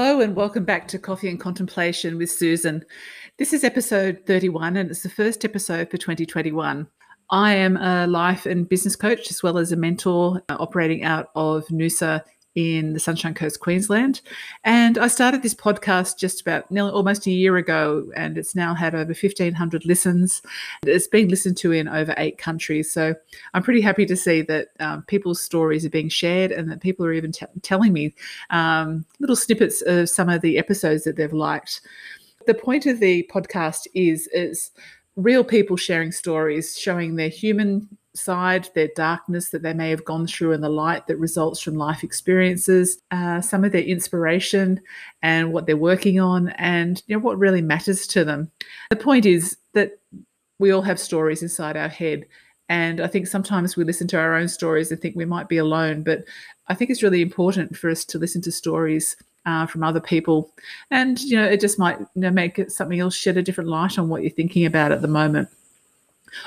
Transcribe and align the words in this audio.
Hello, 0.00 0.20
and 0.20 0.36
welcome 0.36 0.64
back 0.64 0.86
to 0.86 0.98
Coffee 1.00 1.28
and 1.28 1.40
Contemplation 1.40 2.18
with 2.18 2.30
Susan. 2.30 2.84
This 3.36 3.52
is 3.52 3.64
episode 3.64 4.22
31, 4.26 4.76
and 4.76 4.92
it's 4.92 5.02
the 5.02 5.08
first 5.08 5.44
episode 5.44 5.90
for 5.90 5.96
2021. 5.96 6.86
I 7.30 7.54
am 7.54 7.76
a 7.76 8.06
life 8.06 8.46
and 8.46 8.68
business 8.68 8.94
coach 8.94 9.28
as 9.28 9.42
well 9.42 9.58
as 9.58 9.72
a 9.72 9.76
mentor 9.76 10.40
uh, 10.48 10.56
operating 10.60 11.02
out 11.02 11.30
of 11.34 11.66
Noosa 11.66 12.22
in 12.58 12.92
the 12.92 12.98
Sunshine 12.98 13.34
Coast, 13.34 13.60
Queensland. 13.60 14.20
And 14.64 14.98
I 14.98 15.06
started 15.06 15.44
this 15.44 15.54
podcast 15.54 16.18
just 16.18 16.40
about 16.40 16.68
nearly 16.72 16.90
almost 16.90 17.24
a 17.24 17.30
year 17.30 17.56
ago, 17.56 18.10
and 18.16 18.36
it's 18.36 18.56
now 18.56 18.74
had 18.74 18.96
over 18.96 19.14
1,500 19.14 19.86
listens. 19.86 20.42
It's 20.84 21.06
been 21.06 21.28
listened 21.28 21.56
to 21.58 21.70
in 21.70 21.86
over 21.86 22.14
eight 22.16 22.36
countries. 22.36 22.92
So 22.92 23.14
I'm 23.54 23.62
pretty 23.62 23.80
happy 23.80 24.06
to 24.06 24.16
see 24.16 24.42
that 24.42 24.70
um, 24.80 25.04
people's 25.04 25.40
stories 25.40 25.86
are 25.86 25.90
being 25.90 26.08
shared 26.08 26.50
and 26.50 26.68
that 26.68 26.80
people 26.80 27.06
are 27.06 27.12
even 27.12 27.30
t- 27.30 27.46
telling 27.62 27.92
me 27.92 28.12
um, 28.50 29.06
little 29.20 29.36
snippets 29.36 29.80
of 29.82 30.10
some 30.10 30.28
of 30.28 30.40
the 30.40 30.58
episodes 30.58 31.04
that 31.04 31.14
they've 31.14 31.32
liked. 31.32 31.80
The 32.48 32.54
point 32.54 32.86
of 32.86 32.98
the 32.98 33.30
podcast 33.32 33.86
is 33.94 34.28
is 34.32 34.72
real 35.14 35.44
people 35.44 35.76
sharing 35.76 36.10
stories, 36.10 36.76
showing 36.76 37.14
their 37.14 37.28
human 37.28 37.97
side, 38.18 38.68
their 38.74 38.90
darkness 38.94 39.50
that 39.50 39.62
they 39.62 39.72
may 39.72 39.90
have 39.90 40.04
gone 40.04 40.26
through, 40.26 40.52
and 40.52 40.62
the 40.62 40.68
light 40.68 41.06
that 41.06 41.16
results 41.16 41.60
from 41.60 41.74
life 41.74 42.02
experiences, 42.02 43.00
uh, 43.10 43.40
some 43.40 43.64
of 43.64 43.72
their 43.72 43.82
inspiration 43.82 44.80
and 45.22 45.52
what 45.52 45.66
they're 45.66 45.76
working 45.76 46.20
on, 46.20 46.48
and 46.50 47.02
you 47.06 47.16
know 47.16 47.22
what 47.22 47.38
really 47.38 47.62
matters 47.62 48.06
to 48.08 48.24
them. 48.24 48.50
The 48.90 48.96
point 48.96 49.26
is 49.26 49.56
that 49.74 49.98
we 50.58 50.70
all 50.70 50.82
have 50.82 50.98
stories 50.98 51.42
inside 51.42 51.76
our 51.76 51.88
head. 51.88 52.26
And 52.68 53.00
I 53.00 53.06
think 53.06 53.26
sometimes 53.26 53.76
we 53.76 53.84
listen 53.84 54.08
to 54.08 54.18
our 54.18 54.34
own 54.34 54.48
stories 54.48 54.90
and 54.90 55.00
think 55.00 55.16
we 55.16 55.24
might 55.24 55.48
be 55.48 55.56
alone, 55.56 56.02
but 56.02 56.24
I 56.66 56.74
think 56.74 56.90
it's 56.90 57.02
really 57.02 57.22
important 57.22 57.76
for 57.76 57.88
us 57.88 58.04
to 58.06 58.18
listen 58.18 58.42
to 58.42 58.52
stories 58.52 59.16
uh, 59.46 59.64
from 59.64 59.82
other 59.82 60.00
people, 60.00 60.52
and 60.90 61.18
you 61.20 61.36
know, 61.36 61.44
it 61.46 61.60
just 61.60 61.78
might 61.78 61.98
you 61.98 62.06
know, 62.16 62.30
make 62.30 62.70
something 62.70 63.00
else 63.00 63.14
shed 63.14 63.38
a 63.38 63.42
different 63.42 63.70
light 63.70 63.98
on 63.98 64.10
what 64.10 64.20
you're 64.22 64.30
thinking 64.30 64.66
about 64.66 64.92
at 64.92 65.00
the 65.00 65.08
moment 65.08 65.48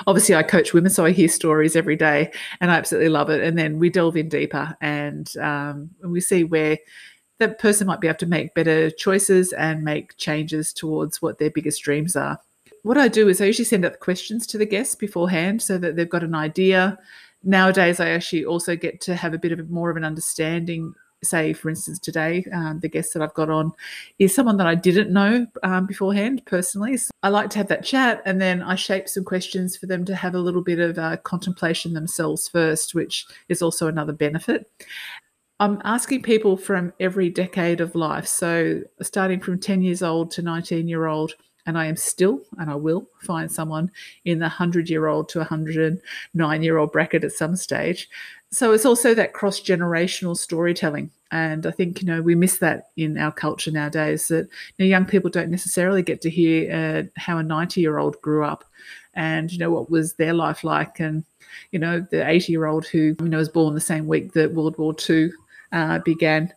obviously 0.06 0.34
I 0.34 0.42
coach 0.42 0.72
women, 0.72 0.90
so 0.90 1.04
I 1.04 1.12
hear 1.12 1.28
stories 1.28 1.76
every 1.76 1.96
day, 1.96 2.32
and 2.60 2.70
I 2.70 2.76
absolutely 2.76 3.08
love 3.08 3.30
it. 3.30 3.42
And 3.42 3.58
then 3.58 3.78
we 3.78 3.90
delve 3.90 4.16
in 4.16 4.28
deeper, 4.28 4.76
and 4.80 5.34
um, 5.38 5.90
we 6.02 6.20
see 6.20 6.44
where 6.44 6.78
that 7.38 7.58
person 7.58 7.86
might 7.86 8.00
be 8.00 8.08
able 8.08 8.18
to 8.18 8.26
make 8.26 8.54
better 8.54 8.90
choices 8.90 9.52
and 9.52 9.82
make 9.82 10.16
changes 10.16 10.72
towards 10.72 11.20
what 11.20 11.38
their 11.38 11.50
biggest 11.50 11.82
dreams 11.82 12.14
are. 12.14 12.38
What 12.82 12.98
I 12.98 13.08
do 13.08 13.28
is 13.28 13.40
I 13.40 13.46
usually 13.46 13.64
send 13.64 13.84
out 13.84 14.00
questions 14.00 14.46
to 14.48 14.58
the 14.58 14.66
guests 14.66 14.94
beforehand 14.94 15.62
so 15.62 15.78
that 15.78 15.96
they've 15.96 16.08
got 16.08 16.24
an 16.24 16.34
idea. 16.34 16.98
Nowadays, 17.44 18.00
I 18.00 18.10
actually 18.10 18.44
also 18.44 18.76
get 18.76 19.00
to 19.02 19.16
have 19.16 19.34
a 19.34 19.38
bit 19.38 19.52
of 19.52 19.70
more 19.70 19.90
of 19.90 19.96
an 19.96 20.04
understanding 20.04 20.94
say, 21.24 21.52
for 21.52 21.68
instance, 21.68 21.98
today, 21.98 22.44
um, 22.52 22.80
the 22.80 22.88
guest 22.88 23.12
that 23.14 23.22
I've 23.22 23.34
got 23.34 23.50
on 23.50 23.72
is 24.18 24.34
someone 24.34 24.56
that 24.56 24.66
I 24.66 24.74
didn't 24.74 25.12
know 25.12 25.46
um, 25.62 25.86
beforehand 25.86 26.42
personally. 26.46 26.96
So 26.96 27.10
I 27.22 27.28
like 27.28 27.50
to 27.50 27.58
have 27.58 27.68
that 27.68 27.84
chat 27.84 28.22
and 28.24 28.40
then 28.40 28.62
I 28.62 28.74
shape 28.74 29.08
some 29.08 29.24
questions 29.24 29.76
for 29.76 29.86
them 29.86 30.04
to 30.06 30.14
have 30.14 30.34
a 30.34 30.40
little 30.40 30.62
bit 30.62 30.78
of 30.78 30.98
uh, 30.98 31.16
contemplation 31.18 31.94
themselves 31.94 32.48
first, 32.48 32.94
which 32.94 33.26
is 33.48 33.62
also 33.62 33.86
another 33.86 34.12
benefit. 34.12 34.70
I'm 35.60 35.80
asking 35.84 36.22
people 36.22 36.56
from 36.56 36.92
every 36.98 37.30
decade 37.30 37.80
of 37.80 37.94
life. 37.94 38.26
So 38.26 38.80
starting 39.00 39.38
from 39.38 39.60
10 39.60 39.82
years 39.82 40.02
old 40.02 40.30
to 40.32 40.42
19 40.42 40.88
year 40.88 41.06
old. 41.06 41.34
And 41.64 41.78
I 41.78 41.86
am 41.86 41.94
still, 41.94 42.40
and 42.58 42.68
I 42.68 42.74
will 42.74 43.06
find 43.20 43.50
someone 43.50 43.92
in 44.24 44.40
the 44.40 44.46
100 44.46 44.90
year 44.90 45.06
old 45.06 45.28
to 45.28 45.38
109 45.38 46.62
year 46.64 46.78
old 46.78 46.90
bracket 46.90 47.22
at 47.22 47.30
some 47.30 47.54
stage 47.54 48.08
so 48.52 48.72
it's 48.72 48.84
also 48.84 49.14
that 49.14 49.32
cross 49.32 49.60
generational 49.60 50.36
storytelling. 50.36 51.10
And 51.30 51.66
I 51.66 51.70
think, 51.70 52.02
you 52.02 52.06
know, 52.06 52.20
we 52.20 52.34
miss 52.34 52.58
that 52.58 52.90
in 52.98 53.16
our 53.16 53.32
culture 53.32 53.70
nowadays 53.70 54.28
that 54.28 54.46
you 54.76 54.84
know, 54.84 54.84
young 54.84 55.06
people 55.06 55.30
don't 55.30 55.50
necessarily 55.50 56.02
get 56.02 56.20
to 56.20 56.30
hear 56.30 56.70
uh, 56.70 57.02
how 57.16 57.38
a 57.38 57.42
90 57.42 57.80
year 57.80 57.96
old 57.96 58.20
grew 58.20 58.44
up 58.44 58.64
and, 59.14 59.50
you 59.50 59.58
know, 59.58 59.70
what 59.70 59.90
was 59.90 60.14
their 60.14 60.34
life 60.34 60.64
like. 60.64 61.00
And, 61.00 61.24
you 61.70 61.78
know, 61.78 62.06
the 62.10 62.28
80 62.28 62.52
year 62.52 62.66
old 62.66 62.86
who, 62.86 63.16
you 63.20 63.28
know, 63.28 63.38
was 63.38 63.48
born 63.48 63.74
the 63.74 63.80
same 63.80 64.06
week 64.06 64.34
that 64.34 64.52
World 64.52 64.76
War 64.76 64.94
II 65.08 65.30
uh, 65.72 66.00
began. 66.00 66.52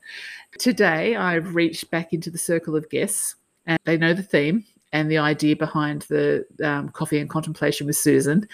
Today, 0.59 1.15
I've 1.15 1.55
reached 1.55 1.89
back 1.91 2.11
into 2.11 2.29
the 2.29 2.37
circle 2.37 2.75
of 2.75 2.89
guests 2.89 3.35
and 3.65 3.79
they 3.85 3.97
know 3.97 4.13
the 4.13 4.21
theme 4.21 4.65
and 4.91 5.09
the 5.09 5.17
idea 5.17 5.55
behind 5.55 6.01
the 6.03 6.45
um, 6.61 6.89
coffee 6.89 7.19
and 7.19 7.29
contemplation 7.29 7.87
with 7.87 7.95
Susan 7.95 8.47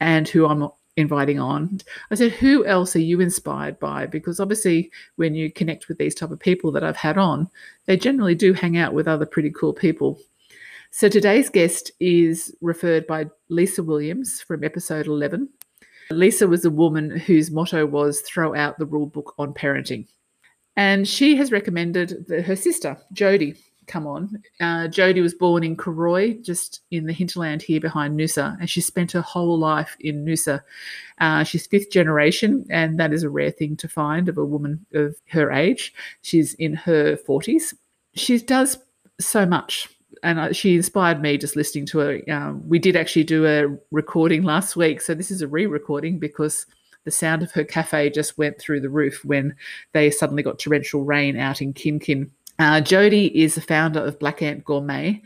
and 0.00 0.28
who 0.28 0.46
I'm 0.46 0.68
inviting 0.96 1.40
on. 1.40 1.80
I 2.10 2.14
said 2.14 2.32
who 2.32 2.64
else 2.66 2.94
are 2.94 3.00
you 3.00 3.20
inspired 3.20 3.78
by? 3.78 4.06
Because 4.06 4.40
obviously 4.40 4.90
when 5.16 5.34
you 5.34 5.50
connect 5.50 5.88
with 5.88 5.98
these 5.98 6.14
type 6.14 6.30
of 6.30 6.38
people 6.38 6.70
that 6.72 6.84
i've 6.84 6.96
had 6.96 7.16
on 7.16 7.48
they 7.86 7.96
generally 7.96 8.34
do 8.34 8.52
hang 8.52 8.76
out 8.76 8.92
with 8.92 9.08
other 9.08 9.26
pretty 9.26 9.50
cool 9.50 9.72
people. 9.72 10.20
So 10.90 11.08
today's 11.08 11.48
guest 11.48 11.90
is 12.00 12.54
referred 12.60 13.06
by 13.06 13.26
lisa 13.48 13.82
williams 13.82 14.42
from 14.42 14.62
episode 14.64 15.06
11 15.06 15.48
lisa 16.10 16.46
was 16.46 16.64
a 16.64 16.70
woman 16.70 17.10
whose 17.10 17.50
motto 17.50 17.86
was 17.86 18.20
throw 18.20 18.54
out 18.54 18.78
the 18.78 18.86
rule 18.86 19.06
book 19.06 19.34
on 19.38 19.54
parenting. 19.54 20.06
And 20.76 21.06
she 21.06 21.36
has 21.36 21.52
recommended 21.52 22.26
that 22.28 22.44
her 22.44 22.56
sister 22.56 22.98
jody 23.12 23.56
come 23.86 24.06
on. 24.06 24.42
Uh, 24.60 24.88
Jody 24.88 25.20
was 25.20 25.34
born 25.34 25.64
in 25.64 25.76
Cooroy, 25.76 26.42
just 26.42 26.80
in 26.90 27.06
the 27.06 27.12
hinterland 27.12 27.62
here 27.62 27.80
behind 27.80 28.18
Noosa, 28.18 28.56
and 28.60 28.68
she 28.68 28.80
spent 28.80 29.12
her 29.12 29.20
whole 29.20 29.58
life 29.58 29.96
in 30.00 30.24
Noosa. 30.24 30.62
Uh, 31.18 31.44
she's 31.44 31.66
fifth 31.66 31.90
generation, 31.90 32.66
and 32.70 32.98
that 32.98 33.12
is 33.12 33.22
a 33.22 33.30
rare 33.30 33.50
thing 33.50 33.76
to 33.76 33.88
find 33.88 34.28
of 34.28 34.38
a 34.38 34.44
woman 34.44 34.84
of 34.94 35.16
her 35.30 35.50
age. 35.50 35.92
She's 36.22 36.54
in 36.54 36.74
her 36.74 37.16
40s. 37.16 37.74
She 38.14 38.38
does 38.38 38.78
so 39.20 39.46
much. 39.46 39.88
And 40.22 40.54
she 40.54 40.76
inspired 40.76 41.20
me 41.20 41.36
just 41.36 41.56
listening 41.56 41.86
to 41.86 41.98
her. 41.98 42.20
Um, 42.30 42.68
we 42.68 42.78
did 42.78 42.94
actually 42.94 43.24
do 43.24 43.44
a 43.46 43.76
recording 43.90 44.44
last 44.44 44.76
week. 44.76 45.00
So 45.00 45.14
this 45.14 45.32
is 45.32 45.42
a 45.42 45.48
re 45.48 45.66
recording 45.66 46.20
because 46.20 46.64
the 47.04 47.10
sound 47.10 47.42
of 47.42 47.50
her 47.52 47.64
cafe 47.64 48.10
just 48.10 48.38
went 48.38 48.60
through 48.60 48.80
the 48.80 48.90
roof 48.90 49.24
when 49.24 49.56
they 49.92 50.10
suddenly 50.10 50.42
got 50.42 50.58
torrential 50.58 51.04
rain 51.04 51.36
out 51.36 51.60
in 51.60 51.72
Kin 51.72 51.98
Kin 51.98 52.30
uh, 52.58 52.80
Jody 52.80 53.26
is 53.42 53.54
the 53.54 53.60
founder 53.60 54.00
of 54.00 54.18
Black 54.18 54.42
Ant 54.42 54.64
Gourmet. 54.64 55.22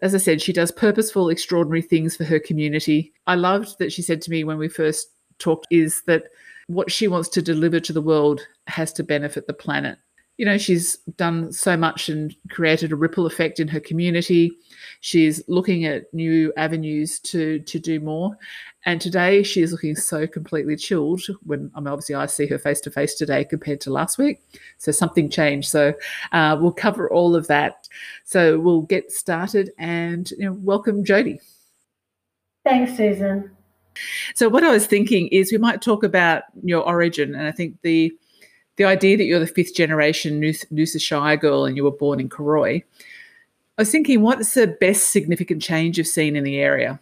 As 0.00 0.14
I 0.14 0.18
said, 0.18 0.40
she 0.40 0.52
does 0.52 0.70
purposeful, 0.70 1.28
extraordinary 1.28 1.82
things 1.82 2.16
for 2.16 2.24
her 2.24 2.38
community. 2.38 3.12
I 3.26 3.34
loved 3.34 3.78
that 3.78 3.92
she 3.92 4.02
said 4.02 4.22
to 4.22 4.30
me 4.30 4.44
when 4.44 4.58
we 4.58 4.68
first 4.68 5.08
talked 5.38 5.66
is 5.70 6.02
that 6.06 6.24
what 6.66 6.90
she 6.90 7.08
wants 7.08 7.28
to 7.30 7.42
deliver 7.42 7.80
to 7.80 7.92
the 7.92 8.02
world 8.02 8.46
has 8.66 8.92
to 8.94 9.02
benefit 9.02 9.46
the 9.46 9.54
planet. 9.54 9.98
You 10.38 10.46
know, 10.46 10.56
she's 10.56 10.96
done 11.16 11.52
so 11.52 11.76
much 11.76 12.08
and 12.08 12.34
created 12.48 12.92
a 12.92 12.96
ripple 12.96 13.26
effect 13.26 13.58
in 13.58 13.68
her 13.68 13.80
community. 13.80 14.52
She's 15.00 15.42
looking 15.48 15.84
at 15.84 16.12
new 16.14 16.52
avenues 16.56 17.18
to 17.20 17.58
to 17.58 17.78
do 17.78 18.00
more. 18.00 18.38
And 18.84 19.00
today 19.00 19.42
she 19.42 19.62
is 19.62 19.72
looking 19.72 19.96
so 19.96 20.26
completely 20.26 20.76
chilled 20.76 21.22
when 21.44 21.70
I 21.74 21.80
mean, 21.80 21.88
obviously 21.88 22.14
I 22.14 22.26
see 22.26 22.46
her 22.46 22.58
face 22.58 22.80
to 22.82 22.90
face 22.90 23.14
today 23.14 23.44
compared 23.44 23.80
to 23.82 23.90
last 23.90 24.16
week. 24.16 24.40
So 24.78 24.92
something 24.92 25.28
changed. 25.28 25.68
So 25.68 25.92
uh, 26.32 26.56
we'll 26.58 26.72
cover 26.72 27.10
all 27.10 27.34
of 27.34 27.48
that. 27.48 27.88
So 28.24 28.58
we'll 28.60 28.82
get 28.82 29.10
started 29.10 29.72
and 29.76 30.30
you 30.30 30.44
know, 30.46 30.52
welcome 30.52 31.04
Jody. 31.04 31.40
Thanks, 32.64 32.96
Susan. 32.96 33.50
So 34.34 34.48
what 34.48 34.62
I 34.62 34.70
was 34.70 34.86
thinking 34.86 35.26
is 35.28 35.50
we 35.50 35.58
might 35.58 35.82
talk 35.82 36.04
about 36.04 36.44
your 36.62 36.82
origin, 36.82 37.34
and 37.34 37.46
I 37.46 37.50
think 37.50 37.76
the 37.82 38.12
the 38.78 38.84
idea 38.84 39.16
that 39.16 39.24
you're 39.24 39.40
the 39.40 39.46
fifth 39.46 39.74
generation 39.74 40.40
Noosa 40.40 41.00
Shire 41.00 41.36
girl 41.36 41.64
and 41.64 41.76
you 41.76 41.84
were 41.84 41.90
born 41.90 42.20
in 42.20 42.28
Cooroy. 42.28 42.82
I 43.76 43.82
was 43.82 43.90
thinking, 43.90 44.22
what's 44.22 44.54
the 44.54 44.66
best 44.66 45.10
significant 45.10 45.60
change 45.60 45.98
you've 45.98 46.06
seen 46.06 46.36
in 46.36 46.44
the 46.44 46.58
area? 46.58 46.98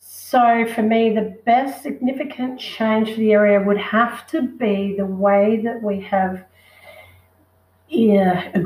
So, 0.00 0.66
for 0.74 0.82
me, 0.82 1.14
the 1.14 1.38
best 1.46 1.82
significant 1.82 2.58
change 2.58 3.10
for 3.10 3.16
the 3.16 3.32
area 3.32 3.60
would 3.60 3.78
have 3.78 4.26
to 4.28 4.42
be 4.42 4.94
the 4.96 5.06
way 5.06 5.60
that 5.64 5.82
we 5.82 6.00
have 6.00 6.44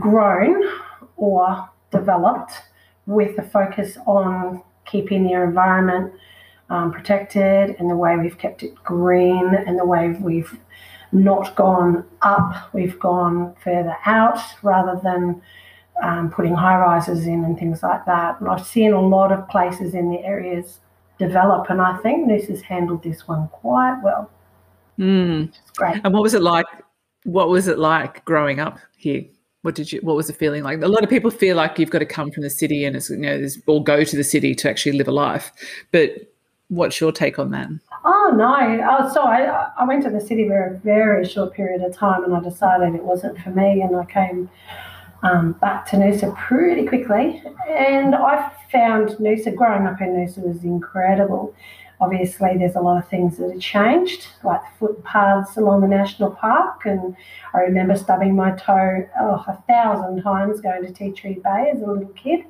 grown 0.00 0.64
or 1.16 1.68
developed 1.90 2.52
with 3.06 3.38
a 3.38 3.42
focus 3.42 3.96
on 4.06 4.62
keeping 4.84 5.24
the 5.24 5.34
environment 5.34 6.12
um, 6.70 6.92
protected 6.92 7.76
and 7.78 7.90
the 7.90 7.96
way 7.96 8.16
we've 8.16 8.38
kept 8.38 8.62
it 8.62 8.74
green 8.82 9.54
and 9.54 9.78
the 9.78 9.86
way 9.86 10.16
we've 10.20 10.58
not 11.12 11.54
gone 11.56 12.04
up, 12.22 12.72
we've 12.72 12.98
gone 12.98 13.54
further 13.62 13.96
out 14.06 14.38
rather 14.62 15.00
than 15.02 15.42
um, 16.02 16.30
putting 16.30 16.54
high 16.54 16.78
rises 16.78 17.26
in 17.26 17.44
and 17.44 17.58
things 17.58 17.82
like 17.82 18.04
that. 18.06 18.40
And 18.40 18.48
I've 18.48 18.66
seen 18.66 18.92
a 18.92 19.00
lot 19.00 19.30
of 19.30 19.48
places 19.48 19.94
in 19.94 20.10
the 20.10 20.24
areas 20.24 20.80
develop. 21.18 21.68
And 21.70 21.80
I 21.80 21.98
think 21.98 22.28
Noosa 22.28 22.48
has 22.48 22.62
handled 22.62 23.02
this 23.02 23.28
one 23.28 23.48
quite 23.48 24.00
well. 24.02 24.30
Mm. 24.98 25.48
It's 25.48 25.70
great. 25.76 26.00
And 26.02 26.12
what 26.12 26.22
was 26.22 26.34
it 26.34 26.42
like? 26.42 26.66
What 27.24 27.48
was 27.48 27.68
it 27.68 27.78
like 27.78 28.24
growing 28.24 28.58
up 28.58 28.78
here? 28.96 29.24
What 29.62 29.74
did 29.76 29.92
you? 29.92 30.00
What 30.02 30.16
was 30.16 30.26
the 30.26 30.32
feeling 30.32 30.64
like? 30.64 30.82
A 30.82 30.88
lot 30.88 31.04
of 31.04 31.10
people 31.10 31.30
feel 31.30 31.56
like 31.56 31.78
you've 31.78 31.90
got 31.90 32.00
to 32.00 32.06
come 32.06 32.32
from 32.32 32.42
the 32.42 32.50
city 32.50 32.84
and 32.84 32.96
it's 32.96 33.10
you 33.10 33.16
know 33.18 33.46
or 33.66 33.82
go 33.82 34.02
to 34.02 34.16
the 34.16 34.24
city 34.24 34.54
to 34.56 34.68
actually 34.68 34.98
live 34.98 35.06
a 35.06 35.12
life. 35.12 35.52
But 35.92 36.10
what's 36.68 37.00
your 37.00 37.12
take 37.12 37.38
on 37.38 37.50
that? 37.52 37.68
Oh 38.04 38.32
no! 38.34 38.84
Oh, 38.90 39.12
so 39.12 39.22
I 39.22 39.70
I 39.78 39.84
went 39.84 40.02
to 40.04 40.10
the 40.10 40.20
city 40.20 40.48
for 40.48 40.74
a 40.74 40.78
very 40.78 41.24
short 41.24 41.54
period 41.54 41.82
of 41.82 41.94
time, 41.94 42.24
and 42.24 42.34
I 42.34 42.40
decided 42.40 42.94
it 42.94 43.04
wasn't 43.04 43.38
for 43.38 43.50
me, 43.50 43.80
and 43.80 43.94
I 43.96 44.04
came 44.04 44.50
um, 45.22 45.52
back 45.52 45.86
to 45.90 45.96
Noosa 45.96 46.36
pretty 46.36 46.86
quickly. 46.86 47.42
And 47.68 48.14
I 48.14 48.50
found 48.70 49.10
Noosa, 49.10 49.54
growing 49.54 49.86
up 49.86 50.00
in 50.00 50.08
Noosa 50.08 50.38
was 50.38 50.64
incredible. 50.64 51.54
Obviously, 52.00 52.56
there's 52.58 52.74
a 52.74 52.80
lot 52.80 52.98
of 52.98 53.08
things 53.08 53.38
that 53.38 53.52
have 53.52 53.60
changed, 53.60 54.26
like 54.42 54.60
footpaths 54.80 55.56
along 55.56 55.82
the 55.82 55.86
national 55.86 56.32
park. 56.32 56.84
And 56.84 57.14
I 57.54 57.58
remember 57.58 57.96
stubbing 57.96 58.34
my 58.34 58.50
toe 58.52 59.08
oh, 59.20 59.44
a 59.46 59.62
thousand 59.68 60.20
times 60.22 60.60
going 60.60 60.84
to 60.84 60.92
Tea 60.92 61.12
Tree 61.12 61.38
Bay 61.44 61.70
as 61.72 61.80
a 61.80 61.86
little 61.86 62.12
kid. 62.14 62.40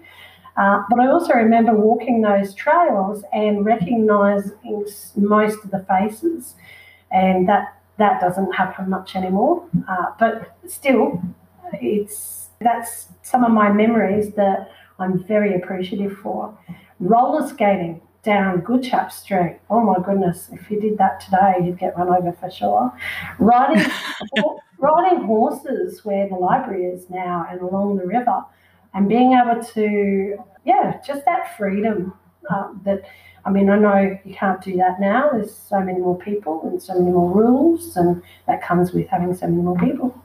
Uh, 0.57 0.83
but 0.91 1.01
I 1.01 1.09
also 1.09 1.33
remember 1.35 1.75
walking 1.75 2.21
those 2.23 2.55
trails 2.55 3.25
and 3.33 3.65
recognising 3.65 4.87
most 5.17 5.65
of 5.65 5.71
the 5.71 5.85
faces, 5.89 6.55
and 7.11 7.49
that 7.49 7.75
that 7.99 8.21
doesn't 8.21 8.53
happen 8.53 8.91
much 8.91 9.17
anymore. 9.17 9.65
Uh, 9.89 10.07
but 10.19 10.57
still, 10.67 11.23
it's 11.75 12.51
that's 12.61 13.09
some 13.23 13.45
of 13.45 13.51
my 13.53 13.73
memories 13.73 14.33
that 14.35 14.71
I'm 14.99 15.25
very 15.25 15.55
appreciative 15.55 16.17
for. 16.19 16.57
Roller 17.01 17.49
skating 17.49 18.01
down 18.23 18.63
Goodchap 18.63 19.11
Street. 19.11 19.59
Oh 19.69 19.81
my 19.81 19.97
goodness, 20.05 20.49
if 20.53 20.71
you 20.71 20.81
did 20.81 20.99
that 20.99 21.21
today, 21.21 21.55
you'd 21.65 21.79
get 21.79 21.97
run 21.97 22.09
over 22.09 22.33
for 22.33 22.51
sure. 22.51 22.93
Riding, 23.39 23.85
riding 24.79 25.25
horses 25.25 26.05
where 26.05 26.29
the 26.29 26.37
library 26.37 26.85
is 26.85 27.11
now 27.11 27.47
and 27.51 27.61
along 27.61 27.97
the 27.97 28.07
river, 28.07 28.45
and 28.95 29.09
being 29.09 29.33
able 29.33 29.63
to, 29.63 30.37
yeah, 30.65 31.01
just 31.07 31.25
that 31.25 31.57
freedom 31.57 32.15
uh, 32.51 32.69
that. 32.85 33.03
I 33.45 33.51
mean, 33.51 33.71
I 33.71 33.77
know 33.77 34.17
you 34.25 34.35
can't 34.35 34.63
do 34.63 34.77
that 34.77 35.01
now. 35.01 35.31
There's 35.33 35.53
so 35.53 35.81
many 35.81 35.99
more 35.99 36.17
people 36.17 36.63
and 36.63 36.81
so 36.81 36.95
many 36.95 37.11
more 37.11 37.29
rules, 37.33 37.97
and 37.97 38.23
that 38.47 38.63
comes 38.63 38.93
with 38.93 39.09
having 39.09 39.35
so 39.35 39.49
many 39.49 39.63
more 39.63 39.77
people. 39.77 40.17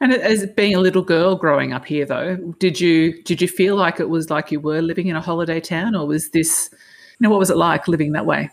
And 0.00 0.12
as 0.12 0.46
being 0.46 0.74
a 0.74 0.80
little 0.80 1.02
girl 1.02 1.34
growing 1.34 1.72
up 1.72 1.84
here, 1.84 2.06
though, 2.06 2.36
did 2.60 2.80
you 2.80 3.22
did 3.24 3.42
you 3.42 3.48
feel 3.48 3.74
like 3.74 3.98
it 3.98 4.08
was 4.08 4.30
like 4.30 4.52
you 4.52 4.60
were 4.60 4.82
living 4.82 5.08
in 5.08 5.16
a 5.16 5.20
holiday 5.20 5.60
town, 5.60 5.96
or 5.96 6.06
was 6.06 6.30
this, 6.30 6.68
you 6.72 7.24
know, 7.24 7.30
what 7.30 7.40
was 7.40 7.50
it 7.50 7.56
like 7.56 7.88
living 7.88 8.12
that 8.12 8.26
way? 8.26 8.50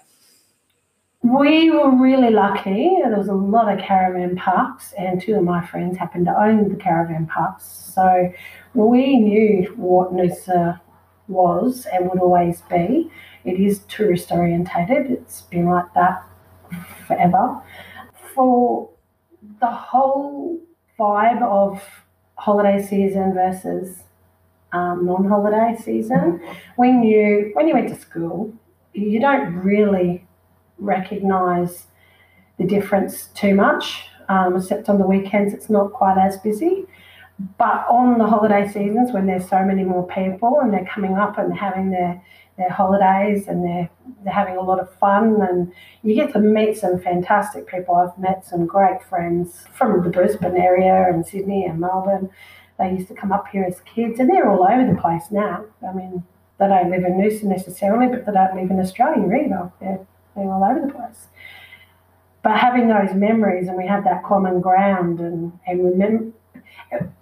We 1.23 1.69
were 1.69 1.95
really 1.95 2.31
lucky. 2.31 2.97
There 3.03 3.15
was 3.15 3.27
a 3.27 3.33
lot 3.33 3.71
of 3.71 3.79
caravan 3.79 4.35
parks, 4.35 4.93
and 4.97 5.21
two 5.21 5.35
of 5.35 5.43
my 5.43 5.63
friends 5.63 5.97
happened 5.97 6.25
to 6.25 6.35
own 6.35 6.69
the 6.69 6.75
caravan 6.75 7.27
parks. 7.27 7.65
So 7.65 8.33
we 8.73 9.17
knew 9.17 9.73
what 9.75 10.13
Noosa 10.13 10.79
was 11.27 11.85
and 11.91 12.09
would 12.09 12.19
always 12.19 12.61
be. 12.69 13.11
It 13.43 13.59
is 13.59 13.79
tourist 13.87 14.31
orientated. 14.31 15.11
It's 15.11 15.41
been 15.43 15.65
like 15.65 15.93
that 15.93 16.23
forever. 17.07 17.61
For 18.33 18.89
the 19.59 19.71
whole 19.71 20.59
vibe 20.99 21.41
of 21.41 21.83
holiday 22.35 22.81
season 22.83 23.33
versus 23.33 24.03
um, 24.73 25.05
non-holiday 25.05 25.77
season. 25.81 26.41
When 26.75 27.03
you 27.03 27.51
when 27.53 27.67
you 27.67 27.73
went 27.73 27.89
to 27.89 27.95
school, 27.95 28.53
you 28.93 29.19
don't 29.19 29.55
really 29.55 30.25
recognise 30.77 31.87
the 32.57 32.65
difference 32.65 33.25
too 33.35 33.53
much, 33.55 34.05
um, 34.29 34.55
except 34.55 34.89
on 34.89 34.97
the 34.97 35.05
weekends 35.05 35.53
it's 35.53 35.69
not 35.69 35.91
quite 35.91 36.17
as 36.17 36.37
busy. 36.37 36.85
But 37.57 37.85
on 37.89 38.17
the 38.17 38.27
holiday 38.27 38.67
seasons, 38.67 39.11
when 39.11 39.25
there's 39.25 39.47
so 39.47 39.63
many 39.63 39.83
more 39.83 40.05
people 40.07 40.59
and 40.61 40.73
they're 40.73 40.85
coming 40.85 41.17
up 41.17 41.37
and 41.37 41.57
having 41.57 41.91
their 41.91 42.21
their 42.57 42.69
holidays 42.69 43.47
and 43.47 43.63
they're 43.63 43.89
they're 44.23 44.33
having 44.33 44.57
a 44.57 44.61
lot 44.61 44.79
of 44.79 44.93
fun 44.95 45.41
and 45.41 45.71
you 46.03 46.13
get 46.13 46.33
to 46.33 46.39
meet 46.39 46.77
some 46.77 46.99
fantastic 46.99 47.67
people. 47.67 47.95
I've 47.95 48.17
met 48.17 48.45
some 48.45 48.65
great 48.65 49.01
friends 49.03 49.65
from 49.73 50.03
the 50.03 50.09
Brisbane 50.09 50.57
area 50.57 51.07
and 51.07 51.25
Sydney 51.25 51.65
and 51.65 51.79
Melbourne. 51.79 52.29
They 52.77 52.91
used 52.91 53.07
to 53.07 53.15
come 53.15 53.31
up 53.31 53.47
here 53.47 53.63
as 53.63 53.79
kids 53.81 54.19
and 54.19 54.29
they're 54.29 54.49
all 54.49 54.63
over 54.63 54.85
the 54.85 54.99
place 54.99 55.31
now. 55.31 55.65
I 55.87 55.93
mean, 55.93 56.23
they 56.59 56.67
don't 56.67 56.91
live 56.91 57.03
in 57.03 57.13
Noosa 57.13 57.43
necessarily, 57.43 58.07
but 58.07 58.25
they 58.25 58.31
don't 58.33 58.55
live 58.55 58.69
in 58.69 58.79
Australia 58.79 59.25
either. 59.25 59.71
They're, 59.79 60.05
they're 60.35 60.51
all 60.51 60.63
over 60.63 60.85
the 60.85 60.93
place. 60.93 61.27
But 62.43 62.57
having 62.57 62.87
those 62.87 63.13
memories 63.13 63.67
and 63.67 63.77
we 63.77 63.87
have 63.87 64.03
that 64.03 64.23
common 64.23 64.61
ground 64.61 65.19
and, 65.19 65.57
and 65.67 65.83
remember 65.83 66.31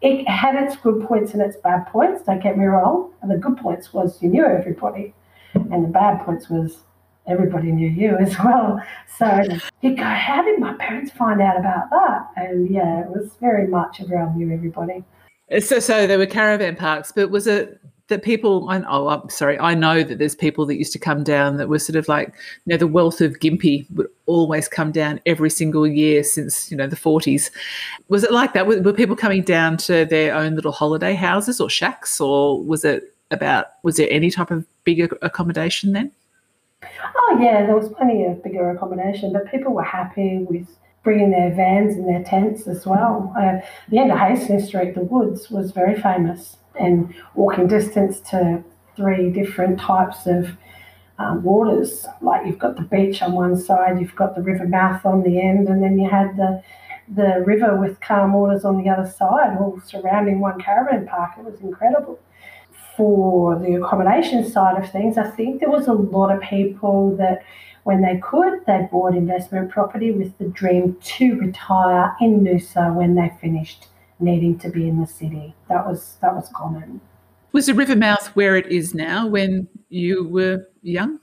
it 0.01 0.27
had 0.27 0.55
its 0.55 0.75
good 0.77 1.05
points 1.07 1.33
and 1.33 1.41
its 1.41 1.57
bad 1.57 1.85
points, 1.87 2.23
don't 2.23 2.41
get 2.41 2.57
me 2.57 2.65
wrong. 2.65 3.11
And 3.21 3.29
the 3.29 3.37
good 3.37 3.57
points 3.57 3.93
was 3.93 4.21
you 4.21 4.29
knew 4.29 4.45
everybody 4.45 5.13
and 5.53 5.83
the 5.83 5.89
bad 5.89 6.23
points 6.25 6.49
was 6.49 6.83
everybody 7.27 7.71
knew 7.71 7.87
you 7.87 8.17
as 8.17 8.37
well. 8.39 8.81
So 9.17 9.43
you 9.81 9.95
go, 9.95 10.03
how 10.03 10.41
did 10.43 10.59
my 10.59 10.73
parents 10.73 11.11
find 11.11 11.41
out 11.41 11.57
about 11.59 11.89
that? 11.91 12.29
And 12.35 12.69
yeah, 12.69 13.01
it 13.01 13.09
was 13.09 13.35
very 13.39 13.67
much 13.67 14.01
everyone 14.01 14.37
knew 14.37 14.53
everybody. 14.53 15.03
So, 15.59 15.79
so 15.79 16.07
there 16.07 16.17
were 16.17 16.25
caravan 16.25 16.75
parks, 16.75 17.11
but 17.11 17.29
was 17.29 17.47
it 17.47 17.79
that 18.09 18.23
people? 18.23 18.67
Oh, 18.69 19.07
I'm 19.07 19.29
sorry. 19.29 19.57
I 19.59 19.73
know 19.73 20.03
that 20.03 20.19
there's 20.19 20.35
people 20.35 20.65
that 20.65 20.75
used 20.75 20.91
to 20.93 20.99
come 20.99 21.23
down 21.23 21.57
that 21.57 21.69
were 21.69 21.79
sort 21.79 21.95
of 21.95 22.07
like, 22.07 22.27
you 22.65 22.71
know, 22.71 22.77
the 22.77 22.87
wealth 22.87 23.21
of 23.21 23.39
Gympie 23.39 23.89
would 23.95 24.07
always 24.25 24.67
come 24.67 24.91
down 24.91 25.19
every 25.25 25.49
single 25.49 25.87
year 25.87 26.23
since 26.23 26.69
you 26.69 26.77
know 26.77 26.87
the 26.87 26.95
40s. 26.95 27.49
Was 28.09 28.23
it 28.23 28.31
like 28.31 28.53
that? 28.53 28.67
Were, 28.67 28.81
were 28.81 28.93
people 28.93 29.15
coming 29.15 29.41
down 29.41 29.77
to 29.77 30.05
their 30.05 30.35
own 30.35 30.55
little 30.55 30.71
holiday 30.71 31.13
houses 31.13 31.61
or 31.61 31.69
shacks, 31.69 32.19
or 32.19 32.61
was 32.61 32.83
it 32.83 33.15
about? 33.31 33.67
Was 33.83 33.97
there 33.97 34.07
any 34.09 34.29
type 34.29 34.51
of 34.51 34.65
bigger 34.83 35.09
accommodation 35.21 35.93
then? 35.93 36.11
Oh 36.83 37.37
yeah, 37.39 37.65
there 37.65 37.75
was 37.75 37.89
plenty 37.89 38.25
of 38.25 38.43
bigger 38.43 38.69
accommodation, 38.71 39.33
but 39.33 39.49
people 39.49 39.73
were 39.73 39.83
happy 39.83 40.39
with 40.49 40.67
bringing 41.03 41.31
their 41.31 41.53
vans 41.53 41.95
and 41.95 42.07
their 42.07 42.23
tents 42.23 42.67
as 42.67 42.85
well. 42.85 43.33
Uh, 43.37 43.59
the 43.89 43.97
end 43.97 44.11
of 44.11 44.17
Hastings 44.17 44.67
Street, 44.67 44.95
the 44.95 45.03
woods 45.03 45.49
was 45.49 45.71
very 45.71 45.99
famous, 45.99 46.57
and 46.79 47.13
walking 47.35 47.67
distance 47.67 48.19
to 48.31 48.63
three 48.95 49.31
different 49.31 49.79
types 49.79 50.27
of 50.27 50.57
um, 51.17 51.43
waters. 51.43 52.05
Like 52.21 52.45
you've 52.45 52.59
got 52.59 52.75
the 52.75 52.83
beach 52.83 53.21
on 53.21 53.33
one 53.33 53.57
side, 53.57 53.99
you've 53.99 54.15
got 54.15 54.35
the 54.35 54.41
river 54.41 54.67
mouth 54.67 55.05
on 55.05 55.23
the 55.23 55.39
end, 55.41 55.67
and 55.67 55.81
then 55.81 55.97
you 55.97 56.09
had 56.09 56.35
the 56.37 56.63
the 57.11 57.43
river 57.43 57.75
with 57.75 57.99
calm 58.01 58.33
waters 58.33 58.63
on 58.63 58.77
the 58.83 58.87
other 58.87 59.09
side, 59.09 59.57
all 59.59 59.81
surrounding 59.83 60.39
one 60.39 60.61
caravan 60.61 61.07
park. 61.07 61.31
It 61.39 61.43
was 61.43 61.59
incredible 61.59 62.19
for 62.99 63.57
the 63.59 63.75
accommodation 63.75 64.45
side 64.45 64.77
of 64.77 64.91
things, 64.91 65.17
I 65.17 65.29
think 65.29 65.61
there 65.61 65.69
was 65.69 65.87
a 65.87 65.93
lot 65.93 66.35
of 66.35 66.41
people 66.41 67.15
that 67.15 67.45
when 67.89 68.03
they 68.03 68.19
could, 68.19 68.63
they 68.67 68.87
bought 68.91 69.15
investment 69.15 69.71
property 69.71 70.11
with 70.11 70.37
the 70.37 70.45
dream 70.45 70.95
to 71.01 71.39
retire 71.39 72.15
in 72.21 72.41
Noosa 72.41 72.93
when 72.93 73.15
they 73.15 73.31
finished 73.41 73.87
needing 74.19 74.59
to 74.59 74.69
be 74.69 74.87
in 74.87 75.01
the 75.01 75.07
city. 75.07 75.55
That 75.69 75.87
was 75.87 76.17
that 76.21 76.35
was 76.35 76.47
common. 76.53 77.01
Was 77.51 77.65
the 77.65 77.73
river 77.73 77.95
mouth 77.95 78.27
where 78.35 78.55
it 78.55 78.67
is 78.67 78.93
now 78.93 79.25
when 79.25 79.67
you 79.89 80.27
were 80.27 80.67
young? 80.83 81.17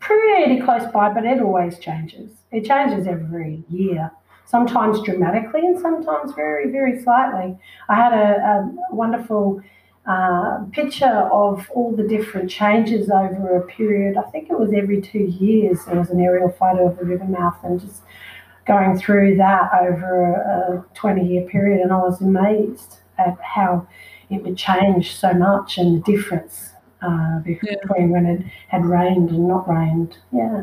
Pretty 0.00 0.62
close 0.62 0.90
by, 0.94 1.12
but 1.12 1.26
it 1.26 1.42
always 1.42 1.78
changes. 1.78 2.30
It 2.52 2.64
changes 2.64 3.06
every 3.06 3.62
year 3.68 4.10
sometimes 4.46 5.02
dramatically 5.02 5.60
and 5.60 5.78
sometimes 5.78 6.32
very, 6.32 6.70
very 6.70 7.02
slightly. 7.02 7.58
I 7.88 7.94
had 7.96 8.12
a, 8.12 8.28
a 8.52 8.94
wonderful 8.94 9.60
uh, 10.06 10.64
picture 10.72 11.28
of 11.32 11.68
all 11.74 11.90
the 11.90 12.06
different 12.06 12.48
changes 12.50 13.10
over 13.10 13.56
a 13.56 13.66
period. 13.66 14.16
I 14.16 14.22
think 14.30 14.50
it 14.50 14.58
was 14.58 14.72
every 14.72 15.00
two 15.00 15.18
years 15.18 15.84
there 15.84 15.96
was 15.96 16.10
an 16.10 16.20
aerial 16.20 16.50
photo 16.50 16.88
of 16.88 16.98
the 16.98 17.04
river 17.04 17.24
mouth 17.24 17.56
and 17.64 17.80
just 17.80 18.02
going 18.66 18.98
through 18.98 19.36
that 19.36 19.70
over 19.80 20.34
a 20.34 20.84
20 20.94 21.26
year 21.26 21.42
period. 21.48 21.80
And 21.80 21.92
I 21.92 21.98
was 21.98 22.20
amazed 22.20 22.98
at 23.18 23.36
how 23.40 23.86
it 24.30 24.42
would 24.42 24.56
change 24.56 25.16
so 25.16 25.32
much 25.32 25.78
and 25.78 25.96
the 25.96 26.12
difference 26.12 26.70
uh, 27.02 27.40
between 27.40 27.76
yeah. 27.84 28.06
when 28.06 28.26
it 28.26 28.42
had 28.68 28.84
rained 28.84 29.30
and 29.30 29.48
not 29.48 29.68
rained. 29.68 30.18
Yeah. 30.32 30.62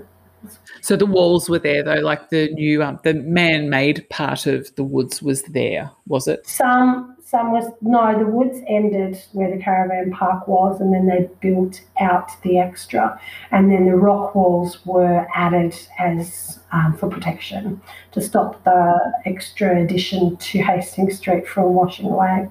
So 0.81 0.95
the 0.95 1.05
walls 1.05 1.50
were 1.50 1.59
there 1.59 1.83
though, 1.83 2.01
like 2.01 2.29
the 2.29 2.50
new, 2.53 2.83
um, 2.83 3.00
the 3.03 3.13
man-made 3.13 4.09
part 4.09 4.45
of 4.45 4.73
the 4.75 4.83
woods 4.83 5.21
was 5.21 5.43
there, 5.43 5.91
was 6.07 6.27
it? 6.27 6.45
Some 6.47 7.13
some 7.33 7.51
was 7.51 7.65
no, 7.81 8.15
the 8.19 8.27
woods 8.27 8.59
ended 8.67 9.19
where 9.31 9.50
the 9.50 9.62
caravan 9.62 10.12
park 10.12 10.47
was, 10.47 10.79
and 10.79 10.93
then 10.93 11.07
they 11.07 11.27
built 11.41 11.81
out 12.00 12.29
the 12.43 12.59
extra, 12.59 13.19
and 13.50 13.71
then 13.71 13.88
the 13.88 13.95
rock 13.95 14.35
walls 14.35 14.85
were 14.85 15.25
added 15.33 15.75
as 15.97 16.59
um, 16.71 16.95
for 16.95 17.09
protection 17.09 17.81
to 18.12 18.21
stop 18.21 18.63
the 18.65 19.13
extra 19.25 19.81
addition 19.81 20.38
to 20.38 20.59
Hastings 20.62 21.17
Street 21.17 21.47
from 21.47 21.73
washing 21.73 22.05
away. 22.05 22.50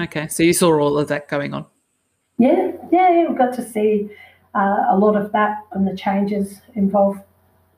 Okay, 0.00 0.26
so 0.26 0.42
you 0.42 0.52
saw 0.52 0.80
all 0.80 0.98
of 0.98 1.06
that 1.06 1.28
going 1.28 1.54
on. 1.54 1.66
Yeah, 2.38 2.72
yeah, 2.90 3.28
we 3.28 3.36
got 3.36 3.54
to 3.54 3.62
see 3.62 4.10
uh, 4.54 4.86
a 4.90 4.98
lot 4.98 5.14
of 5.14 5.30
that 5.30 5.58
and 5.70 5.86
the 5.86 5.96
changes 5.96 6.60
involved 6.74 7.20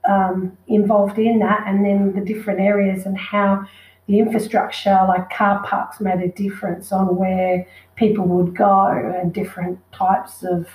um, 0.08 0.56
involved 0.66 1.18
in 1.18 1.38
that, 1.40 1.64
and 1.66 1.84
then 1.84 2.12
the 2.14 2.20
different 2.20 2.60
areas 2.60 3.06
and 3.06 3.16
how 3.18 3.66
the 4.06 4.18
infrastructure, 4.20 4.98
like 5.08 5.30
car 5.30 5.62
parks, 5.64 6.00
made 6.00 6.20
a 6.20 6.28
difference 6.28 6.92
on 6.92 7.16
where 7.16 7.66
people 7.96 8.24
would 8.26 8.54
go 8.56 8.86
and 9.20 9.32
different 9.32 9.78
types 9.92 10.44
of 10.44 10.68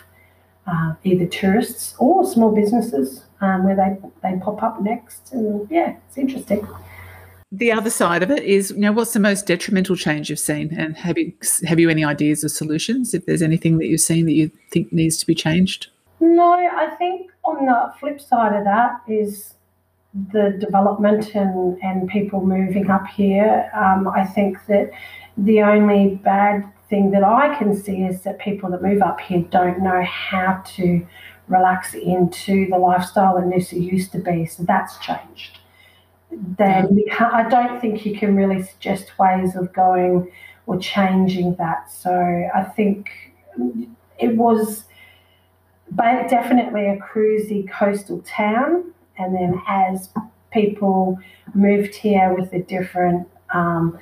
uh, 0.67 0.93
either 1.03 1.25
tourists 1.25 1.95
or 1.97 2.25
small 2.25 2.53
businesses 2.53 3.25
um, 3.39 3.63
where 3.63 3.75
they, 3.75 3.97
they 4.21 4.38
pop 4.39 4.61
up 4.61 4.81
next. 4.81 5.31
And 5.31 5.67
yeah, 5.71 5.95
it's 6.07 6.17
interesting. 6.17 6.67
the 7.51 7.71
other 7.71 7.89
side 7.89 8.23
of 8.23 8.31
it 8.31 8.43
is, 8.43 8.71
you 8.71 8.79
know, 8.79 8.91
what's 8.91 9.13
the 9.13 9.19
most 9.19 9.45
detrimental 9.45 9.95
change 9.95 10.29
you've 10.29 10.39
seen, 10.39 10.73
and 10.77 10.95
have 10.97 11.17
you 11.17 11.33
have 11.65 11.79
you 11.79 11.89
any 11.89 12.03
ideas 12.03 12.43
of 12.43 12.51
solutions? 12.51 13.13
If 13.13 13.25
there's 13.25 13.41
anything 13.41 13.77
that 13.79 13.88
you've 13.88 14.01
seen 14.01 14.25
that 14.25 14.33
you 14.33 14.51
think 14.71 14.93
needs 14.93 15.17
to 15.17 15.25
be 15.25 15.35
changed. 15.35 15.88
No, 16.22 16.54
I 16.54 16.92
think 16.98 17.32
on 17.44 17.66
the 17.66 17.94
flip 18.00 18.22
side 18.22 18.56
of 18.56 18.63
that 18.66 19.01
is 19.08 19.56
the 20.32 20.56
development 20.60 21.34
and, 21.34 21.82
and 21.82 22.08
people 22.08 22.46
moving 22.46 22.92
up 22.92 23.08
here. 23.08 23.72
Um, 23.74 24.08
I 24.08 24.24
think 24.25 24.63
that 24.68 24.92
the 25.36 25.62
only 25.62 26.16
bad 26.16 26.72
thing 26.90 27.10
that 27.12 27.24
I 27.24 27.56
can 27.56 27.75
see 27.75 28.04
is 28.04 28.22
that 28.22 28.38
people 28.38 28.70
that 28.70 28.84
move 28.84 29.01
up 29.01 29.20
here 29.20 29.42
don't 29.50 29.82
know 29.82 30.04
how 30.04 30.62
to 30.75 31.08
relax 31.48 31.96
into 31.96 32.70
the 32.70 32.78
lifestyle 32.78 33.36
that 33.36 33.46
Noosa 33.46 33.82
used 33.82 34.12
to 34.12 34.20
be. 34.20 34.46
So 34.46 34.62
that's 34.63 35.00
changed. 35.00 35.58
Then 36.32 37.04
I 37.20 37.48
don't 37.50 37.82
think 37.82 38.06
you 38.06 38.16
can 38.16 38.36
really 38.36 38.62
suggest 38.62 39.18
ways 39.18 39.56
of 39.56 39.74
going 39.74 40.32
or 40.68 40.78
changing 40.78 41.56
that. 41.56 41.92
So 41.92 42.13
I 42.54 42.63
think 42.63 43.10
it 44.20 44.38
was 44.38 44.84
definitely 45.95 46.88
a 46.88 46.98
cruisy 46.98 47.69
coastal 47.69 48.21
town 48.21 48.93
and 49.17 49.36
then 49.36 49.62
as 49.67 50.10
people 50.51 51.19
moved 51.53 51.95
here 51.95 52.33
with 52.33 52.51
a 52.53 52.60
different 52.60 53.27
um, 53.53 54.00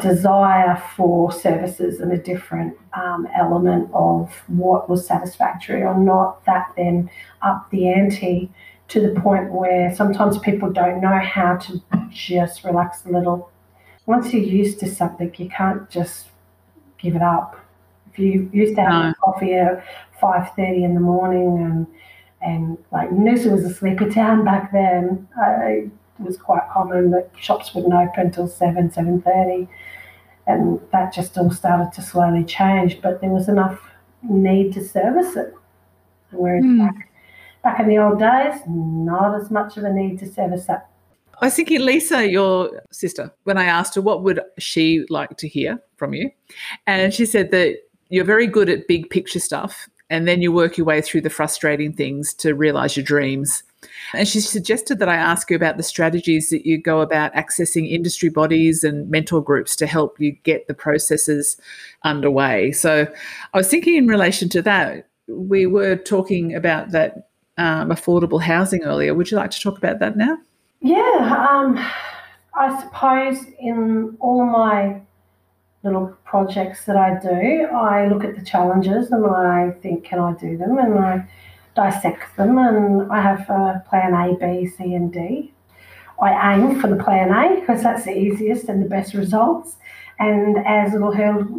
desire 0.00 0.82
for 0.96 1.32
services 1.32 2.00
and 2.00 2.12
a 2.12 2.18
different 2.18 2.76
um, 2.94 3.26
element 3.34 3.88
of 3.92 4.32
what 4.48 4.88
was 4.88 5.06
satisfactory 5.06 5.82
or 5.82 5.98
not, 5.98 6.44
that 6.44 6.72
then 6.76 7.10
upped 7.42 7.70
the 7.70 7.88
ante 7.88 8.50
to 8.88 9.00
the 9.00 9.18
point 9.20 9.52
where 9.52 9.94
sometimes 9.94 10.38
people 10.38 10.70
don't 10.70 11.00
know 11.00 11.18
how 11.18 11.56
to 11.56 11.82
just 12.10 12.64
relax 12.64 13.04
a 13.06 13.08
little. 13.08 13.50
Once 14.06 14.32
you're 14.32 14.42
used 14.42 14.78
to 14.80 14.86
something, 14.86 15.32
you 15.38 15.48
can't 15.48 15.88
just 15.88 16.28
give 16.98 17.16
it 17.16 17.22
up. 17.22 17.58
If 18.12 18.18
you 18.18 18.50
used 18.52 18.76
to 18.76 18.82
have 18.82 18.90
no. 18.90 19.14
coffee 19.24 19.54
at 20.14 20.20
five 20.20 20.54
thirty 20.54 20.84
in 20.84 20.94
the 20.94 21.00
morning 21.00 21.58
and 21.58 21.86
and 22.44 22.78
like 22.92 23.10
Noosa 23.10 23.50
was 23.50 23.64
a 23.64 23.72
sleepy 23.72 24.10
town 24.10 24.44
back 24.44 24.70
then. 24.72 25.26
it 25.38 25.90
was 26.18 26.36
quite 26.36 26.62
common 26.72 27.10
that 27.10 27.30
shops 27.38 27.74
wouldn't 27.74 27.94
open 27.94 28.26
until 28.26 28.46
seven, 28.46 28.90
seven 28.92 29.22
thirty, 29.22 29.68
and 30.46 30.78
that 30.92 31.12
just 31.12 31.36
all 31.38 31.50
started 31.50 31.92
to 31.94 32.02
slowly 32.02 32.44
change. 32.44 33.00
But 33.00 33.20
there 33.20 33.30
was 33.30 33.48
enough 33.48 33.80
need 34.22 34.72
to 34.74 34.84
service 34.84 35.36
it, 35.36 35.54
whereas 36.30 36.64
mm. 36.64 36.78
back 36.78 37.10
back 37.62 37.80
in 37.80 37.88
the 37.88 37.98
old 37.98 38.18
days, 38.18 38.60
not 38.68 39.34
as 39.40 39.50
much 39.50 39.76
of 39.76 39.84
a 39.84 39.92
need 39.92 40.18
to 40.18 40.30
service 40.30 40.66
that. 40.66 40.90
I 41.40 41.46
was 41.46 41.56
thinking, 41.56 41.80
Lisa, 41.80 42.28
your 42.28 42.82
sister, 42.92 43.32
when 43.42 43.58
I 43.58 43.64
asked 43.64 43.96
her 43.96 44.02
what 44.02 44.22
would 44.22 44.40
she 44.58 45.04
like 45.08 45.36
to 45.38 45.48
hear 45.48 45.80
from 45.96 46.14
you, 46.14 46.30
and 46.86 47.12
she 47.12 47.24
said 47.26 47.50
that 47.52 47.78
you're 48.10 48.24
very 48.24 48.46
good 48.46 48.68
at 48.68 48.86
big 48.86 49.08
picture 49.08 49.40
stuff 49.40 49.88
and 50.14 50.28
then 50.28 50.40
you 50.40 50.52
work 50.52 50.78
your 50.78 50.86
way 50.86 51.00
through 51.00 51.22
the 51.22 51.30
frustrating 51.30 51.92
things 51.92 52.32
to 52.34 52.54
realize 52.54 52.96
your 52.96 53.04
dreams. 53.04 53.64
And 54.14 54.28
she 54.28 54.40
suggested 54.40 55.00
that 55.00 55.08
I 55.08 55.16
ask 55.16 55.50
you 55.50 55.56
about 55.56 55.76
the 55.76 55.82
strategies 55.82 56.50
that 56.50 56.64
you 56.64 56.78
go 56.78 57.00
about 57.00 57.34
accessing 57.34 57.90
industry 57.90 58.28
bodies 58.28 58.84
and 58.84 59.10
mentor 59.10 59.42
groups 59.42 59.74
to 59.76 59.86
help 59.88 60.20
you 60.20 60.30
get 60.44 60.68
the 60.68 60.74
processes 60.74 61.56
underway. 62.04 62.70
So 62.70 63.12
I 63.52 63.56
was 63.56 63.68
thinking 63.68 63.96
in 63.96 64.06
relation 64.06 64.48
to 64.50 64.62
that, 64.62 65.08
we 65.26 65.66
were 65.66 65.96
talking 65.96 66.54
about 66.54 66.92
that 66.92 67.28
um, 67.58 67.90
affordable 67.90 68.40
housing 68.40 68.84
earlier. 68.84 69.14
Would 69.14 69.32
you 69.32 69.36
like 69.36 69.50
to 69.50 69.60
talk 69.60 69.76
about 69.76 69.98
that 69.98 70.16
now? 70.16 70.38
Yeah, 70.80 71.46
um, 71.50 71.76
I 72.56 72.80
suppose 72.82 73.44
in 73.58 74.16
all 74.20 74.46
my 74.46 75.00
little 75.84 76.16
projects 76.24 76.86
that 76.86 76.96
I 76.96 77.20
do, 77.20 77.66
I 77.66 78.08
look 78.08 78.24
at 78.24 78.36
the 78.36 78.44
challenges 78.44 79.12
and 79.12 79.24
I 79.26 79.70
think, 79.82 80.04
can 80.04 80.18
I 80.18 80.32
do 80.32 80.56
them? 80.56 80.78
And 80.78 80.98
I 80.98 81.28
dissect 81.76 82.36
them 82.36 82.58
and 82.58 83.12
I 83.12 83.20
have 83.20 83.48
a 83.50 83.84
plan 83.88 84.14
A, 84.14 84.34
B, 84.34 84.66
C, 84.66 84.94
and 84.94 85.12
D. 85.12 85.52
I 86.20 86.54
aim 86.54 86.80
for 86.80 86.88
the 86.88 86.96
plan 86.96 87.30
A 87.30 87.60
because 87.60 87.82
that's 87.82 88.04
the 88.04 88.16
easiest 88.16 88.68
and 88.68 88.82
the 88.82 88.88
best 88.88 89.14
results. 89.14 89.76
And 90.18 90.56
as 90.64 90.92
little 90.92 91.12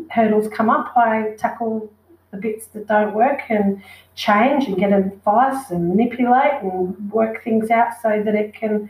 hurdles 0.09 0.47
come 0.47 0.69
up, 0.69 0.95
I 0.97 1.35
tackle 1.37 1.91
the 2.31 2.37
bits 2.37 2.67
that 2.67 2.87
don't 2.87 3.13
work 3.13 3.41
and 3.49 3.81
change 4.15 4.65
and 4.65 4.77
get 4.77 4.91
advice 4.91 5.69
and 5.69 5.89
manipulate 5.89 6.61
and 6.61 7.11
work 7.11 7.43
things 7.43 7.69
out 7.69 7.89
so 8.01 8.23
that 8.23 8.33
it 8.33 8.53
can 8.53 8.89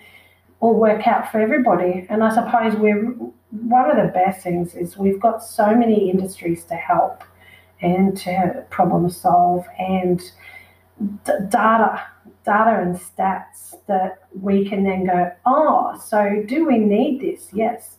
all 0.59 0.75
work 0.75 1.07
out 1.07 1.31
for 1.31 1.39
everybody. 1.39 2.05
And 2.09 2.23
I 2.23 2.33
suppose 2.33 2.75
we're 2.75 3.15
one 3.51 3.89
of 3.89 3.97
the 3.97 4.11
best 4.11 4.43
things 4.43 4.75
is 4.75 4.97
we've 4.97 5.19
got 5.19 5.43
so 5.43 5.75
many 5.75 6.09
industries 6.09 6.63
to 6.65 6.75
help 6.75 7.23
and 7.81 8.17
to 8.17 8.65
problem 8.69 9.09
solve 9.09 9.65
and 9.77 10.19
d- 11.25 11.33
data 11.49 12.01
data 12.45 12.79
and 12.79 12.95
stats 12.95 13.75
that 13.87 14.23
we 14.39 14.67
can 14.67 14.83
then 14.83 15.05
go 15.05 15.31
oh 15.45 15.99
so 16.03 16.43
do 16.47 16.65
we 16.65 16.77
need 16.77 17.21
this? 17.21 17.49
Yes. 17.53 17.97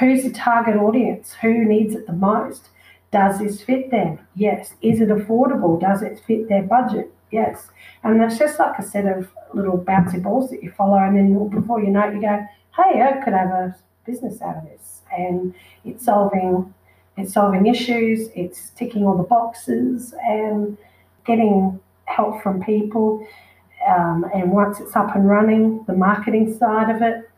Who's 0.00 0.24
the 0.24 0.32
target 0.32 0.76
audience? 0.76 1.34
Who 1.40 1.64
needs 1.64 1.94
it 1.94 2.06
the 2.06 2.12
most? 2.12 2.70
Does 3.12 3.38
this 3.38 3.62
fit 3.62 3.90
them? 3.90 4.18
Yes. 4.34 4.74
Is 4.82 5.00
it 5.00 5.08
affordable? 5.08 5.80
Does 5.80 6.02
it 6.02 6.20
fit 6.26 6.48
their 6.48 6.64
budget? 6.64 7.12
Yes. 7.30 7.68
And 8.02 8.20
it's 8.20 8.38
just 8.38 8.58
like 8.58 8.78
a 8.78 8.82
set 8.82 9.06
of 9.06 9.30
little 9.54 9.78
bouncy 9.78 10.22
balls 10.22 10.50
that 10.50 10.62
you 10.62 10.70
follow 10.70 10.98
and 10.98 11.16
then 11.16 11.48
before 11.48 11.80
you 11.80 11.90
know 11.90 12.08
it 12.08 12.14
you 12.14 12.20
go 12.20 12.46
hey 12.76 13.00
i 13.00 13.12
could 13.24 13.32
have 13.32 13.48
a 13.48 13.74
business 14.06 14.40
out 14.42 14.56
of 14.56 14.64
this, 14.64 15.02
and 15.16 15.54
it's 15.84 16.04
solving 16.04 16.72
it's 17.16 17.32
solving 17.32 17.66
issues, 17.66 18.28
it's 18.34 18.70
ticking 18.70 19.06
all 19.06 19.16
the 19.16 19.22
boxes, 19.22 20.14
and 20.22 20.76
getting 21.24 21.80
help 22.04 22.42
from 22.42 22.62
people. 22.62 23.26
Um, 23.88 24.26
and 24.34 24.52
once 24.52 24.80
it's 24.80 24.94
up 24.96 25.14
and 25.14 25.28
running, 25.28 25.84
the 25.86 25.94
marketing 25.94 26.56
side 26.58 26.94
of 26.94 27.02
it 27.02 27.30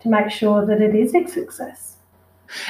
to 0.00 0.08
make 0.08 0.30
sure 0.30 0.66
that 0.66 0.80
it 0.80 0.94
is 0.94 1.14
a 1.14 1.26
success. 1.28 1.96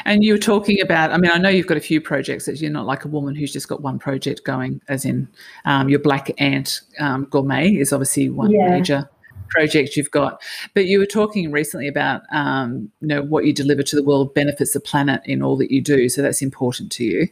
And 0.05 0.23
you 0.23 0.35
were 0.35 0.39
talking 0.39 0.81
about, 0.83 1.11
I 1.11 1.17
mean, 1.17 1.31
I 1.31 1.39
know 1.39 1.49
you've 1.49 1.67
got 1.67 1.79
a 1.79 1.81
few 1.83 2.01
projects 2.01 2.45
that 2.47 2.61
you're 2.61 2.71
not 2.71 2.85
like 2.85 3.05
a 3.05 3.09
woman 3.09 3.35
who's 3.35 3.53
just 3.53 3.69
got 3.69 3.81
one 3.81 3.99
project 3.99 4.45
going, 4.45 4.83
as 4.89 5.05
in 5.05 5.29
um, 5.65 5.89
your 5.89 6.01
Black 6.01 6.31
Ant 6.39 6.83
um, 6.99 7.27
Gourmet 7.31 7.71
is 7.71 7.93
obviously 7.93 8.29
one 8.29 8.51
yeah. 8.51 8.69
major 8.69 9.09
project 9.51 9.97
you've 9.97 10.11
got. 10.11 10.41
But 10.75 10.87
you 10.87 10.99
were 10.99 11.07
talking 11.07 11.51
recently 11.51 11.89
about 11.89 12.23
um, 12.33 12.91
you 13.01 13.09
know 13.09 13.23
what 13.23 13.45
you 13.45 13.53
deliver 13.53 13.83
to 13.83 13.97
the 13.97 14.03
world 14.03 14.33
benefits 14.35 14.73
the 14.73 14.81
planet 14.81 15.21
in 15.25 15.43
all 15.43 15.57
that 15.59 15.71
you 15.71 15.81
do, 15.81 16.09
so 16.09 16.23
that's 16.23 16.43
important 16.43 16.91
to 16.93 17.05
you. 17.05 17.29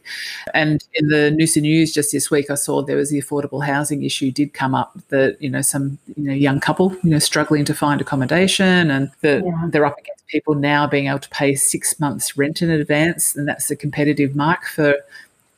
And 0.53 0.83
in 0.93 1.07
the 1.07 1.35
Noosa 1.37 1.61
News 1.61 1.93
just 1.93 2.11
this 2.11 2.29
week, 2.29 2.49
I 2.49 2.55
saw 2.55 2.81
there 2.81 2.97
was 2.97 3.09
the 3.09 3.21
affordable 3.21 3.65
housing 3.65 4.03
issue 4.03 4.31
did 4.31 4.53
come 4.53 4.75
up 4.75 4.97
that 5.09 5.41
you 5.41 5.49
know 5.49 5.61
some 5.61 5.97
you 6.15 6.23
know 6.23 6.33
young 6.33 6.59
couple 6.59 6.93
you 7.03 7.09
know 7.09 7.19
struggling 7.19 7.65
to 7.65 7.73
find 7.73 8.01
accommodation, 8.01 8.91
and 8.91 9.11
that 9.21 9.43
yeah. 9.43 9.67
they're 9.69 9.85
up 9.85 9.97
against 9.97 10.27
people 10.27 10.55
now 10.55 10.85
being 10.85 11.07
able 11.07 11.19
to 11.19 11.29
pay 11.29 11.55
six 11.55 11.99
months 11.99 12.37
rent 12.37 12.61
in 12.61 12.69
advance, 12.69 13.35
and 13.35 13.47
that's 13.47 13.71
a 13.71 13.75
competitive 13.75 14.35
mark 14.35 14.65
for 14.65 14.95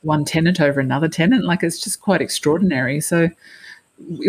one 0.04 0.26
tenant 0.26 0.60
over 0.60 0.80
another 0.80 1.08
tenant. 1.08 1.46
Like 1.46 1.64
it's 1.64 1.80
just 1.80 2.02
quite 2.02 2.22
extraordinary. 2.22 3.02
So 3.02 3.30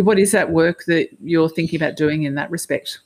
what 0.02 0.18
is 0.18 0.32
that 0.32 0.50
work 0.50 0.84
that 0.86 1.08
you're 1.22 1.48
thinking 1.48 1.80
about 1.80 1.96
doing 1.96 2.24
in 2.24 2.34
that 2.34 2.50
respect? 2.50 3.00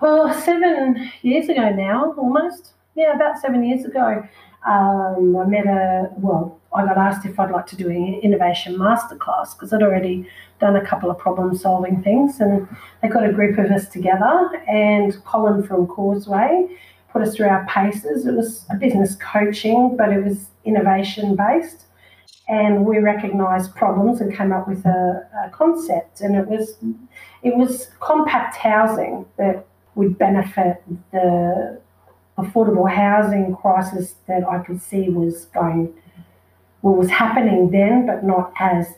Well, 0.00 0.32
seven 0.42 1.10
years 1.22 1.48
ago 1.48 1.70
now, 1.70 2.14
almost. 2.16 2.72
Yeah, 2.94 3.14
about 3.14 3.38
seven 3.38 3.62
years 3.64 3.84
ago, 3.84 4.26
um, 4.66 5.36
I 5.36 5.44
met 5.44 5.66
a, 5.66 6.10
well, 6.16 6.60
I 6.74 6.84
got 6.84 6.98
asked 6.98 7.26
if 7.26 7.38
I'd 7.38 7.50
like 7.50 7.66
to 7.68 7.76
do 7.76 7.88
an 7.88 8.20
innovation 8.22 8.76
masterclass 8.76 9.54
because 9.54 9.72
I'd 9.72 9.82
already 9.82 10.28
done 10.60 10.76
a 10.76 10.84
couple 10.84 11.10
of 11.10 11.18
problem 11.18 11.56
solving 11.56 12.02
things. 12.02 12.40
And 12.40 12.68
they 13.02 13.08
got 13.08 13.28
a 13.28 13.32
group 13.32 13.58
of 13.58 13.66
us 13.66 13.88
together, 13.88 14.50
and 14.68 15.22
Colin 15.24 15.62
from 15.62 15.86
Causeway 15.86 16.68
put 17.10 17.22
us 17.22 17.34
through 17.34 17.48
our 17.48 17.66
paces. 17.66 18.26
It 18.26 18.34
was 18.34 18.66
a 18.70 18.76
business 18.76 19.16
coaching, 19.16 19.96
but 19.96 20.12
it 20.12 20.22
was 20.22 20.48
innovation 20.64 21.36
based 21.36 21.85
and 22.48 22.84
we 22.84 22.98
recognised 22.98 23.74
problems 23.74 24.20
and 24.20 24.34
came 24.36 24.52
up 24.52 24.68
with 24.68 24.84
a, 24.86 25.28
a, 25.44 25.50
concept. 25.50 26.20
And 26.20 26.36
it 26.36 26.46
was 26.46 26.76
it 27.42 27.56
was 27.56 27.88
compact 28.00 28.56
housing 28.56 29.26
that 29.36 29.66
would 29.94 30.16
benefit 30.18 30.82
the 31.10 31.80
affordable 32.38 32.90
housing 32.90 33.56
crisis 33.56 34.14
that 34.28 34.44
I 34.44 34.58
could 34.60 34.80
see 34.80 35.08
was 35.08 35.46
going 35.46 35.92
well 36.82 36.94
was 36.94 37.10
happening 37.10 37.70
then, 37.70 38.06
but 38.06 38.22
not 38.22 38.52
as 38.60 38.94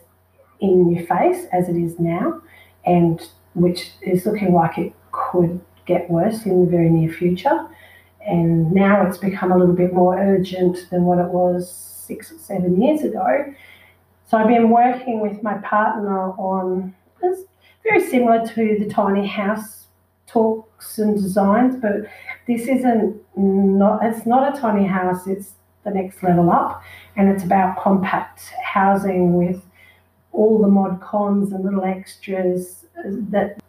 in 0.59 0.91
your 0.91 1.05
face 1.05 1.45
as 1.51 1.69
it 1.69 1.77
is 1.77 1.99
now, 1.99 2.41
and 2.85 3.21
which 3.55 3.91
is 4.01 4.25
looking 4.25 4.53
like 4.53 4.77
it 4.77 4.93
could 5.11 5.59
get 5.85 6.09
worse 6.09 6.45
in 6.45 6.65
the 6.65 6.69
very 6.69 6.89
near 6.89 7.11
future. 7.11 7.67
And 8.27 8.71
now 8.71 9.07
it's 9.07 9.17
become 9.17 9.51
a 9.51 9.57
little 9.57 9.73
bit 9.73 9.93
more 9.93 10.19
urgent 10.19 10.87
than 10.91 11.05
what 11.05 11.17
it 11.17 11.29
was 11.29 11.88
six 12.09 12.31
or 12.31 12.39
seven 12.39 12.81
years 12.81 13.01
ago. 13.03 13.53
So 14.27 14.37
I've 14.37 14.47
been 14.47 14.69
working 14.69 15.21
with 15.21 15.41
my 15.43 15.55
partner 15.59 16.31
on 16.31 16.93
it's 17.21 17.43
very 17.83 18.03
similar 18.13 18.45
to 18.55 18.77
the 18.79 18.89
tiny 18.89 19.27
house 19.27 19.87
talks 20.27 20.99
and 20.99 21.15
designs, 21.15 21.75
but 21.75 21.95
this 22.47 22.67
isn't 22.67 23.21
not 23.37 24.03
it's 24.03 24.25
not 24.25 24.41
a 24.51 24.59
tiny 24.59 24.85
house, 24.85 25.27
it's 25.27 25.51
the 25.85 25.91
next 25.91 26.21
level 26.23 26.51
up 26.51 26.81
and 27.15 27.29
it's 27.29 27.43
about 27.43 27.81
compact 27.81 28.39
housing 28.63 29.35
with 29.35 29.61
all 30.31 30.59
the 30.61 30.67
mod 30.67 30.99
cons 31.01 31.51
and 31.53 31.63
little 31.63 31.83
extras 31.83 32.85
that 33.35 33.59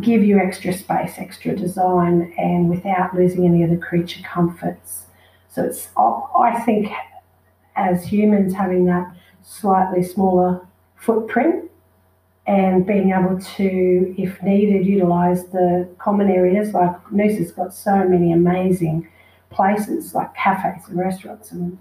give 0.00 0.22
you 0.22 0.38
extra 0.38 0.72
space, 0.72 1.14
extra 1.18 1.56
design, 1.56 2.32
and 2.36 2.68
without 2.68 3.14
losing 3.14 3.46
any 3.46 3.62
of 3.62 3.70
the 3.70 3.76
creature 3.76 4.22
comforts. 4.22 5.06
So 5.48 5.64
it's 5.64 5.88
I 5.96 6.60
think 6.64 6.92
as 7.80 8.04
humans 8.04 8.54
having 8.54 8.84
that 8.86 9.10
slightly 9.42 10.02
smaller 10.02 10.66
footprint 10.96 11.70
and 12.46 12.86
being 12.86 13.10
able 13.12 13.40
to, 13.40 14.14
if 14.18 14.42
needed, 14.42 14.86
utilize 14.86 15.46
the 15.46 15.88
common 15.98 16.30
areas. 16.30 16.74
Like 16.74 16.96
Noosa's 17.06 17.52
got 17.52 17.72
so 17.72 18.08
many 18.08 18.32
amazing 18.32 19.08
places 19.50 20.14
like 20.14 20.34
cafes 20.34 20.88
and 20.88 20.98
restaurants 20.98 21.52
and 21.52 21.78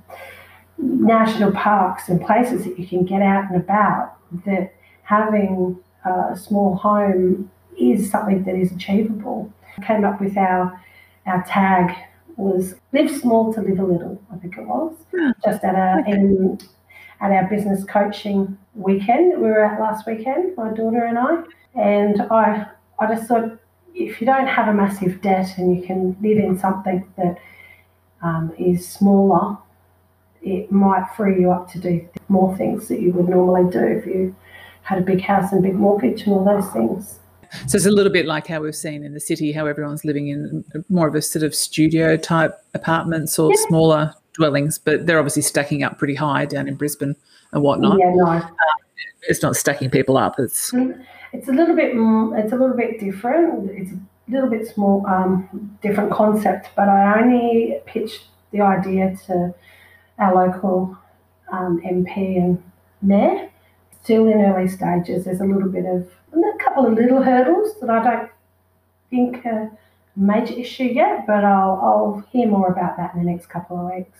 national 0.78 1.52
parks 1.52 2.08
and 2.10 2.22
places 2.22 2.64
that 2.64 2.80
you 2.80 2.88
can 2.88 3.06
get 3.06 3.22
out 3.22 3.52
and 3.52 3.62
about. 3.62 4.16
That 4.46 4.74
having 5.04 5.78
a 6.06 6.38
small 6.38 6.76
home 6.76 7.52
is 7.80 8.10
something 8.12 8.44
that 8.44 8.56
is 8.56 8.72
achievable. 8.72 9.52
Came 9.86 10.04
up 10.06 10.20
with 10.22 10.38
our 10.38 10.80
our 11.26 11.44
tag 11.44 11.96
was 12.40 12.76
live 12.94 13.12
small 13.12 13.54
to 13.54 13.62
live 13.62 13.80
a 13.80 13.84
little. 13.84 14.22
I 14.34 14.38
think 14.38 14.58
it 14.58 14.66
was 14.66 14.96
hmm. 15.16 15.32
just 15.44 15.64
at 15.64 15.76
a 15.76 16.10
in 16.10 16.60
at 17.22 17.32
our 17.32 17.50
business 17.50 17.84
coaching 17.84 18.58
weekend 18.76 19.42
we 19.42 19.48
were 19.48 19.64
at 19.64 19.80
last 19.80 20.08
weekend, 20.08 20.56
my 20.56 20.72
daughter 20.72 21.04
and 21.06 21.18
I. 21.18 21.44
And 21.76 22.22
I, 22.32 22.68
I 23.00 23.14
just 23.14 23.28
thought 23.28 23.60
if 23.94 24.22
you 24.22 24.28
don't 24.28 24.48
have 24.48 24.68
a 24.68 24.74
massive 24.74 25.22
debt 25.22 25.58
and 25.58 25.76
you 25.76 25.86
can 25.86 26.16
live 26.22 26.38
in 26.38 26.58
something 26.58 27.06
that 27.18 27.38
um, 28.22 28.54
is 28.58 28.88
smaller, 28.88 29.58
it 30.42 30.72
might 30.72 31.06
free 31.16 31.42
you 31.42 31.52
up 31.52 31.70
to 31.72 31.80
do 31.80 32.08
more 32.30 32.56
things 32.58 32.88
that 32.88 33.02
you 33.02 33.12
would 33.12 33.28
normally 33.28 33.70
do 33.70 33.84
if 33.84 34.06
you 34.06 34.36
had 34.84 35.00
a 35.00 35.02
big 35.02 35.22
house 35.22 35.52
and 35.52 35.62
big 35.62 35.76
mortgage 35.76 36.24
and 36.24 36.34
all 36.34 36.46
those 36.46 36.72
things. 36.72 37.20
So 37.68 37.78
it's 37.78 37.86
a 37.86 37.92
little 37.92 38.12
bit 38.12 38.26
like 38.26 38.48
how 38.48 38.62
we've 38.62 38.76
seen 38.76 39.04
in 39.04 39.14
the 39.14 39.20
city, 39.20 39.52
how 39.52 39.66
everyone's 39.66 40.06
living 40.06 40.28
in 40.28 40.64
more 40.90 41.08
of 41.08 41.16
a 41.16 41.22
sort 41.22 41.44
of 41.44 41.56
studio 41.56 42.16
type 42.16 42.54
apartments 42.74 43.40
or 43.40 43.52
yeah. 43.52 43.68
smaller 43.68 44.14
dwellings, 44.34 44.78
but 44.78 45.06
they're 45.06 45.20
obviously 45.20 45.42
stacking 45.42 45.84
up 45.84 45.98
pretty 45.98 46.16
high 46.16 46.46
down 46.46 46.68
in 46.68 46.76
Brisbane 46.76 47.16
and 47.52 47.64
whatnot. 47.64 47.98
Yeah, 48.00 48.14
no. 48.14 48.26
Uh, 48.26 48.48
it's 49.24 49.42
not 49.42 49.56
stacking 49.56 49.90
people 49.90 50.18
up. 50.18 50.40
It's 50.40 50.72
mm, 50.72 51.04
it's 51.34 51.48
a 51.48 51.52
little 51.52 51.76
bit 51.76 51.92
it's 51.94 52.54
a 52.54 52.56
little 52.56 52.76
bit 52.76 53.00
different. 53.00 53.70
It's 53.72 53.92
a 53.92 54.00
little 54.32 54.50
bit 54.50 54.68
small, 54.68 55.06
um, 55.08 55.78
different 55.82 56.12
concept. 56.12 56.70
But 56.76 56.90
I 56.90 57.22
only 57.22 57.80
pitched 57.86 58.28
the 58.52 58.62
idea 58.62 59.16
to 59.28 59.54
our 60.18 60.48
local 60.48 60.98
um, 61.52 61.82
MP 61.82 62.38
and 62.38 62.64
mayor. 63.02 63.50
Still 64.04 64.28
in 64.28 64.42
early 64.42 64.68
stages. 64.68 65.26
There's 65.26 65.42
a 65.42 65.46
little 65.46 65.70
bit 65.70 65.86
of 65.86 66.10
a 66.34 66.64
couple 66.64 66.86
of 66.86 66.94
little 66.94 67.22
hurdles 67.22 67.80
that 67.82 67.90
I 67.90 68.04
don't 68.04 68.32
think 69.10 69.46
are 69.46 69.64
a 69.64 69.72
major 70.16 70.54
issue 70.54 70.86
yet, 70.86 71.26
but 71.28 71.44
I'll, 71.44 71.80
I'll 71.82 72.24
hear 72.32 72.48
more 72.48 72.68
about 72.68 72.98
that 72.98 73.14
in 73.14 73.24
the 73.24 73.32
next 73.32 73.48
couple 73.48 73.78
of 73.78 73.94
weeks. 73.94 74.20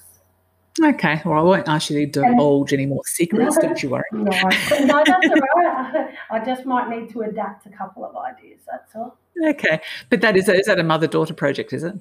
Okay, 0.82 1.22
well, 1.26 1.40
I 1.40 1.42
won't 1.42 1.68
ask 1.68 1.90
you 1.90 2.06
to 2.06 2.22
divulge 2.22 2.72
any 2.72 2.86
more 2.86 3.02
secrets, 3.06 3.56
no, 3.58 3.62
don't 3.62 3.84
you 3.84 3.90
worry. 3.90 4.04
No, 4.14 4.22
no, 4.22 4.32
that's 4.32 4.72
all 4.72 5.64
right. 5.64 6.16
I 6.32 6.46
just 6.46 6.66
might 6.66 6.90
need 6.90 7.10
to 7.12 7.22
adapt 7.24 7.66
a 7.66 7.70
couple 7.70 8.06
of 8.06 8.16
ideas, 8.16 8.62
that's 8.70 8.96
all. 8.96 9.18
Okay, 9.46 9.82
but 10.10 10.22
that 10.22 10.38
is, 10.38 10.48
is 10.48 10.68
that 10.68 10.80
a 10.80 10.84
mother 10.84 11.08
daughter 11.08 11.34
project, 11.34 11.74
is 11.74 11.84
it? 11.84 11.96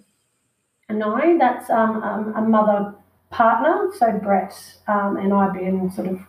No, 0.90 1.36
that's 1.38 1.68
um, 1.70 2.02
um, 2.02 2.34
a 2.34 2.40
mother 2.40 2.94
partner. 3.30 3.90
So 3.98 4.12
Brett 4.12 4.54
um, 4.86 5.16
and 5.16 5.32
I 5.32 5.44
have 5.44 5.54
been 5.54 5.90
sort 5.90 6.08
of 6.08 6.20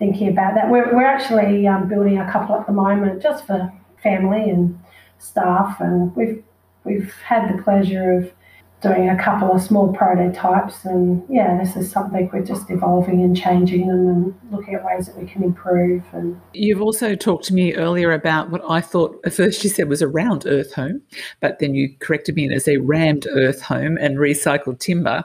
thinking 0.00 0.28
about 0.28 0.54
that. 0.56 0.68
We're, 0.68 0.92
we're 0.92 1.06
actually 1.06 1.68
um, 1.68 1.88
building 1.88 2.18
a 2.18 2.28
couple 2.32 2.56
at 2.56 2.66
the 2.66 2.72
moment 2.72 3.22
just 3.22 3.46
for 3.46 3.72
family 4.02 4.50
and 4.50 4.80
staff, 5.18 5.80
and 5.80 6.16
we've 6.16 6.42
we've 6.82 7.14
had 7.24 7.56
the 7.56 7.62
pleasure 7.62 8.18
of 8.18 8.32
doing 8.80 9.10
a 9.10 9.22
couple 9.22 9.52
of 9.52 9.60
small 9.60 9.92
prototypes 9.92 10.86
and 10.86 11.22
yeah 11.28 11.58
this 11.62 11.76
is 11.76 11.90
something 11.90 12.30
we're 12.32 12.42
just 12.42 12.70
evolving 12.70 13.22
and 13.22 13.36
changing 13.36 13.86
them 13.86 14.08
and 14.08 14.34
looking 14.50 14.74
at 14.74 14.82
ways 14.82 15.06
that 15.06 15.16
we 15.18 15.26
can 15.26 15.42
improve 15.42 16.02
and 16.12 16.40
you've 16.54 16.80
also 16.80 17.14
talked 17.14 17.44
to 17.44 17.52
me 17.52 17.74
earlier 17.74 18.12
about 18.12 18.48
what 18.50 18.62
i 18.70 18.80
thought 18.80 19.20
at 19.24 19.34
first 19.34 19.62
you 19.62 19.68
said 19.68 19.86
was 19.86 20.00
a 20.00 20.08
round 20.08 20.46
earth 20.46 20.72
home 20.72 21.02
but 21.40 21.58
then 21.58 21.74
you 21.74 21.94
corrected 21.98 22.34
me 22.34 22.46
and 22.46 22.68
a 22.68 22.76
rammed 22.78 23.26
earth 23.32 23.60
home 23.60 23.98
and 23.98 24.16
recycled 24.16 24.78
timber 24.78 25.22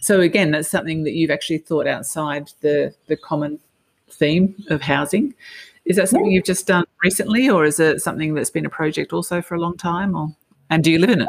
so 0.00 0.20
again 0.20 0.50
that's 0.50 0.68
something 0.68 1.04
that 1.04 1.12
you've 1.12 1.30
actually 1.30 1.58
thought 1.58 1.86
outside 1.86 2.50
the 2.60 2.92
the 3.06 3.16
common 3.16 3.60
theme 4.10 4.54
of 4.68 4.80
housing 4.82 5.34
is 5.84 5.96
that 5.96 6.08
something 6.08 6.30
you've 6.30 6.44
just 6.44 6.66
done 6.66 6.84
recently 7.02 7.48
or 7.48 7.64
is 7.64 7.78
it 7.78 8.00
something 8.00 8.34
that's 8.34 8.50
been 8.50 8.66
a 8.66 8.70
project 8.70 9.12
also 9.12 9.40
for 9.42 9.54
a 9.54 9.60
long 9.60 9.76
time 9.76 10.14
or 10.14 10.34
and 10.70 10.82
do 10.82 10.90
you 10.90 10.98
live 10.98 11.10
in 11.10 11.22
it 11.22 11.28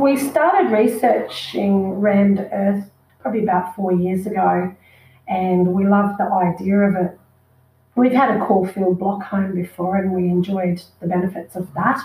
we 0.00 0.16
started 0.16 0.70
researching 0.70 2.00
rammed 2.00 2.40
earth 2.52 2.88
probably 3.20 3.42
about 3.42 3.74
four 3.74 3.92
years 3.92 4.26
ago, 4.26 4.74
and 5.26 5.66
we 5.66 5.86
loved 5.86 6.18
the 6.18 6.24
idea 6.24 6.78
of 6.78 6.94
it. 6.94 7.18
We've 7.96 8.12
had 8.12 8.36
a 8.36 8.46
Caulfield 8.46 8.98
block 8.98 9.22
home 9.22 9.54
before, 9.54 9.96
and 9.96 10.12
we 10.12 10.28
enjoyed 10.28 10.82
the 11.00 11.08
benefits 11.08 11.56
of 11.56 11.72
that. 11.74 12.00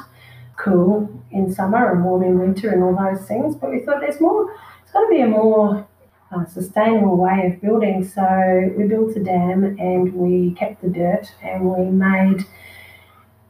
Cool 0.57 1.09
in 1.31 1.53
summer 1.53 1.91
and 1.91 2.03
warm 2.03 2.23
in 2.23 2.39
winter, 2.39 2.71
and 2.71 2.83
all 2.83 2.95
those 2.95 3.27
things. 3.27 3.55
But 3.55 3.71
we 3.71 3.79
thought 3.79 4.01
there's 4.01 4.19
more. 4.19 4.53
It's 4.81 4.91
got 4.91 5.01
to 5.01 5.09
be 5.09 5.21
a 5.21 5.27
more 5.27 5.87
uh, 6.33 6.45
sustainable 6.45 7.17
way 7.17 7.53
of 7.53 7.61
building. 7.61 8.03
So 8.03 8.73
we 8.77 8.85
built 8.85 9.15
a 9.15 9.23
dam, 9.23 9.63
and 9.79 10.13
we 10.13 10.55
kept 10.55 10.81
the 10.81 10.89
dirt, 10.89 11.31
and 11.41 11.69
we 11.69 11.85
made 11.85 12.45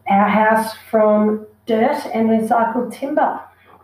our 0.07 0.27
house 0.27 0.73
from 0.89 1.47
dirt 1.65 2.05
and 2.13 2.29
recycled 2.29 2.93
timber. 2.93 3.39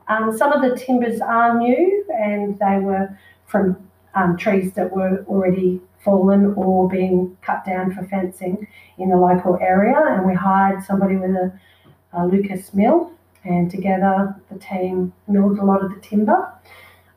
Um, 0.10 0.36
some 0.36 0.52
of 0.52 0.62
the 0.62 0.76
timbers 0.76 1.22
are 1.22 1.58
new 1.58 2.04
and 2.20 2.58
they 2.58 2.80
were 2.80 3.18
from 3.46 3.78
um, 4.16 4.38
trees 4.38 4.74
that 4.74 4.92
were 4.92 5.24
already 5.28 5.80
fallen 6.04 6.54
or 6.56 6.90
being 6.90 7.38
cut 7.42 7.64
down 7.64 7.94
for 7.94 8.04
fencing 8.06 8.68
in 8.98 9.10
the 9.10 9.16
local 9.16 9.58
area. 9.62 9.96
And 10.10 10.26
we 10.26 10.34
hired 10.34 10.84
somebody 10.84 11.16
with 11.16 11.32
a, 11.32 11.54
a 12.14 12.26
Lucas 12.26 12.74
mill, 12.74 13.12
and 13.44 13.70
together 13.70 14.36
the 14.52 14.58
team 14.58 15.14
milled 15.28 15.60
a 15.60 15.64
lot 15.64 15.84
of 15.84 15.94
the 15.94 16.02
timber. 16.02 16.52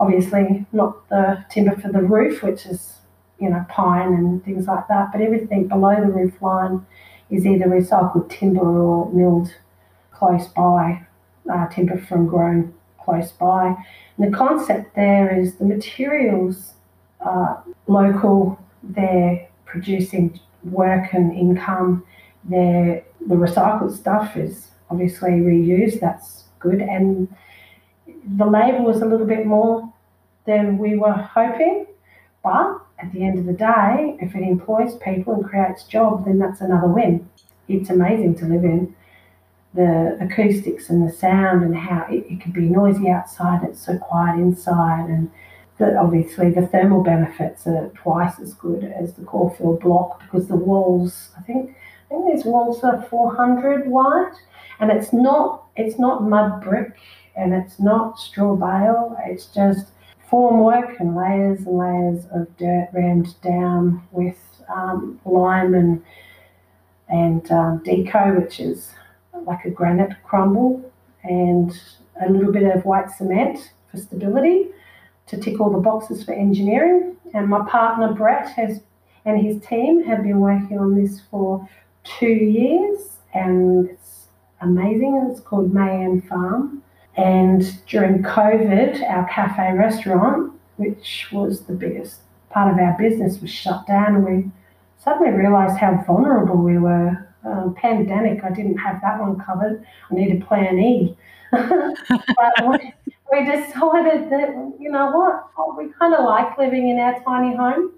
Obviously, 0.02 0.66
not 0.72 1.08
the 1.08 1.44
timber 1.48 1.76
for 1.76 1.90
the 1.92 2.02
roof, 2.02 2.42
which 2.42 2.66
is 2.66 2.98
you 3.38 3.48
know 3.48 3.64
pine 3.68 4.12
and 4.14 4.44
things 4.44 4.66
like 4.66 4.88
that, 4.88 5.12
but 5.12 5.20
everything 5.20 5.68
below 5.68 5.94
the 5.94 6.12
roof 6.18 6.40
line 6.42 6.84
is 7.30 7.46
either 7.46 7.66
recycled 7.66 8.28
timber 8.28 8.60
or 8.60 9.10
milled 9.12 9.54
close 10.10 10.48
by 10.48 11.06
uh, 11.52 11.66
timber 11.68 11.98
from 11.98 12.26
grown 12.26 12.74
close 13.04 13.32
by. 13.32 13.74
And 14.16 14.32
the 14.32 14.36
concept 14.36 14.94
there 14.94 15.38
is 15.38 15.56
the 15.56 15.64
materials 15.64 16.74
are 17.20 17.62
local, 17.86 18.58
they're 18.82 19.48
producing 19.64 20.38
work 20.64 21.12
and 21.12 21.32
income, 21.32 22.04
they're, 22.44 23.04
the 23.26 23.34
recycled 23.34 23.96
stuff 23.96 24.36
is 24.36 24.68
obviously 24.90 25.30
reused, 25.30 26.00
that's 26.00 26.44
good. 26.58 26.80
And 26.80 27.34
the 28.36 28.46
labour 28.46 28.82
was 28.82 29.00
a 29.02 29.06
little 29.06 29.26
bit 29.26 29.46
more 29.46 29.91
than 30.46 30.78
we 30.78 30.96
were 30.96 31.12
hoping, 31.12 31.86
but 32.42 32.80
at 32.98 33.12
the 33.12 33.24
end 33.24 33.38
of 33.38 33.46
the 33.46 33.52
day, 33.52 34.16
if 34.20 34.34
it 34.34 34.42
employs 34.42 34.96
people 34.96 35.34
and 35.34 35.44
creates 35.44 35.84
jobs, 35.84 36.24
then 36.24 36.38
that's 36.38 36.60
another 36.60 36.88
win. 36.88 37.28
It's 37.68 37.90
amazing 37.90 38.36
to 38.36 38.46
live 38.46 38.64
in 38.64 38.94
the 39.74 40.18
acoustics 40.20 40.90
and 40.90 41.08
the 41.08 41.12
sound 41.12 41.62
and 41.62 41.76
how 41.76 42.06
it, 42.10 42.26
it 42.28 42.40
can 42.40 42.52
be 42.52 42.62
noisy 42.62 43.08
outside, 43.08 43.62
it's 43.64 43.84
so 43.84 43.98
quiet 43.98 44.38
inside, 44.38 45.08
and 45.08 45.30
the, 45.78 45.96
obviously 45.96 46.50
the 46.50 46.66
thermal 46.66 47.02
benefits 47.02 47.66
are 47.66 47.88
twice 47.94 48.38
as 48.38 48.54
good 48.54 48.84
as 48.84 49.14
the 49.14 49.24
Caulfield 49.24 49.80
block 49.80 50.20
because 50.20 50.48
the 50.48 50.56
walls, 50.56 51.30
I 51.38 51.42
think, 51.42 51.74
I 52.10 52.14
think 52.14 52.34
these 52.34 52.44
walls 52.44 52.84
are 52.84 53.02
400 53.02 53.88
wide, 53.88 54.34
and 54.80 54.90
it's 54.90 55.12
not 55.12 55.62
it's 55.76 55.98
not 55.98 56.22
mud 56.22 56.62
brick 56.62 56.96
and 57.34 57.54
it's 57.54 57.80
not 57.80 58.18
straw 58.18 58.54
bale. 58.56 59.16
It's 59.24 59.46
just 59.46 59.88
formwork 60.32 60.98
and 60.98 61.14
layers 61.14 61.60
and 61.66 61.76
layers 61.76 62.24
of 62.32 62.56
dirt 62.56 62.88
rammed 62.92 63.40
down 63.42 64.02
with 64.10 64.38
um, 64.74 65.20
lime 65.24 65.74
and 65.74 66.02
and 67.08 67.50
um, 67.50 67.80
deco, 67.80 68.42
which 68.42 68.58
is 68.58 68.92
like 69.44 69.64
a 69.66 69.70
granite 69.70 70.16
crumble 70.24 70.90
and 71.24 71.78
a 72.24 72.30
little 72.30 72.50
bit 72.50 72.62
of 72.62 72.84
white 72.86 73.10
cement 73.10 73.72
for 73.90 73.98
stability 73.98 74.68
to 75.26 75.36
tick 75.36 75.60
all 75.60 75.70
the 75.70 75.78
boxes 75.78 76.24
for 76.24 76.32
engineering. 76.32 77.16
And 77.34 77.48
my 77.48 77.68
partner 77.68 78.14
Brett 78.14 78.48
has 78.50 78.80
and 79.24 79.40
his 79.40 79.60
team 79.64 80.02
have 80.04 80.22
been 80.22 80.40
working 80.40 80.78
on 80.78 81.00
this 81.00 81.20
for 81.30 81.68
two 82.02 82.26
years, 82.26 83.18
and 83.34 83.88
it's 83.88 84.26
amazing. 84.60 85.28
It's 85.30 85.40
called 85.40 85.72
Mayan 85.72 86.22
Farm. 86.22 86.81
And 87.16 87.62
during 87.86 88.22
COVID, 88.22 89.08
our 89.08 89.28
cafe 89.28 89.72
restaurant, 89.76 90.52
which 90.76 91.28
was 91.30 91.62
the 91.62 91.74
biggest 91.74 92.20
part 92.50 92.72
of 92.72 92.78
our 92.78 92.96
business, 92.98 93.40
was 93.40 93.50
shut 93.50 93.86
down. 93.86 94.16
And 94.16 94.24
we 94.24 94.50
suddenly 94.98 95.32
realised 95.32 95.78
how 95.78 96.02
vulnerable 96.06 96.56
we 96.56 96.78
were. 96.78 97.28
Um, 97.44 97.74
pandemic, 97.74 98.44
I 98.44 98.50
didn't 98.50 98.78
have 98.78 99.00
that 99.02 99.20
one 99.20 99.38
covered. 99.38 99.84
I 100.10 100.14
needed 100.14 100.46
plan 100.46 100.78
E. 100.78 101.16
but 101.50 102.68
we, 102.68 102.94
we 103.32 103.44
decided 103.44 104.30
that, 104.30 104.74
you 104.78 104.90
know 104.90 105.10
what, 105.10 105.48
oh, 105.58 105.74
we 105.76 105.92
kind 105.98 106.14
of 106.14 106.24
like 106.24 106.56
living 106.56 106.88
in 106.88 106.98
our 106.98 107.20
tiny 107.24 107.54
home 107.56 107.92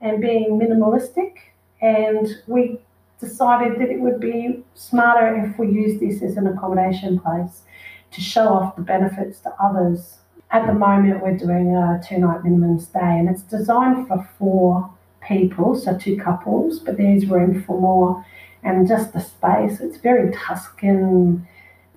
and 0.00 0.20
being 0.20 0.60
minimalistic. 0.60 1.32
And 1.80 2.28
we 2.46 2.78
decided 3.20 3.80
that 3.80 3.88
it 3.88 4.00
would 4.00 4.20
be 4.20 4.62
smarter 4.74 5.34
if 5.44 5.58
we 5.58 5.68
used 5.68 6.00
this 6.00 6.22
as 6.22 6.36
an 6.36 6.46
accommodation 6.46 7.18
place 7.18 7.62
to 8.12 8.20
show 8.20 8.48
off 8.48 8.76
the 8.76 8.82
benefits 8.82 9.40
to 9.40 9.52
others. 9.62 10.18
At 10.50 10.66
the 10.66 10.72
moment, 10.72 11.22
we're 11.22 11.36
doing 11.36 11.76
a 11.76 12.00
two 12.06 12.18
night 12.18 12.44
minimum 12.44 12.78
stay, 12.80 13.18
and 13.18 13.28
it's 13.28 13.42
designed 13.42 14.08
for 14.08 14.28
four 14.38 14.90
people, 15.26 15.74
so 15.74 15.96
two 15.96 16.16
couples, 16.16 16.78
but 16.78 16.96
there's 16.96 17.26
room 17.26 17.62
for 17.62 17.78
more. 17.80 18.24
And 18.62 18.88
just 18.88 19.12
the 19.12 19.20
space, 19.20 19.80
it's 19.80 19.98
very 19.98 20.32
Tuscan, 20.32 21.46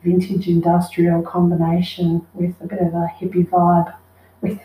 vintage 0.04 0.48
industrial 0.48 1.22
combination 1.22 2.26
with 2.34 2.56
a 2.62 2.68
bit 2.68 2.80
of 2.82 2.94
a 2.94 3.08
hippie 3.20 3.48
vibe 3.48 3.94
with, 4.42 4.60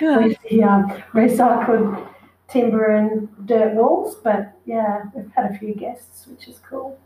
yeah. 0.00 0.18
with 0.18 0.38
the 0.48 0.62
um, 0.62 0.90
recycled 1.12 2.06
timber 2.48 2.84
and 2.94 3.28
dirt 3.46 3.74
walls. 3.74 4.16
But 4.16 4.52
yeah, 4.64 5.04
we've 5.14 5.30
had 5.34 5.50
a 5.50 5.58
few 5.58 5.74
guests, 5.74 6.26
which 6.26 6.48
is 6.48 6.60
cool. 6.68 6.98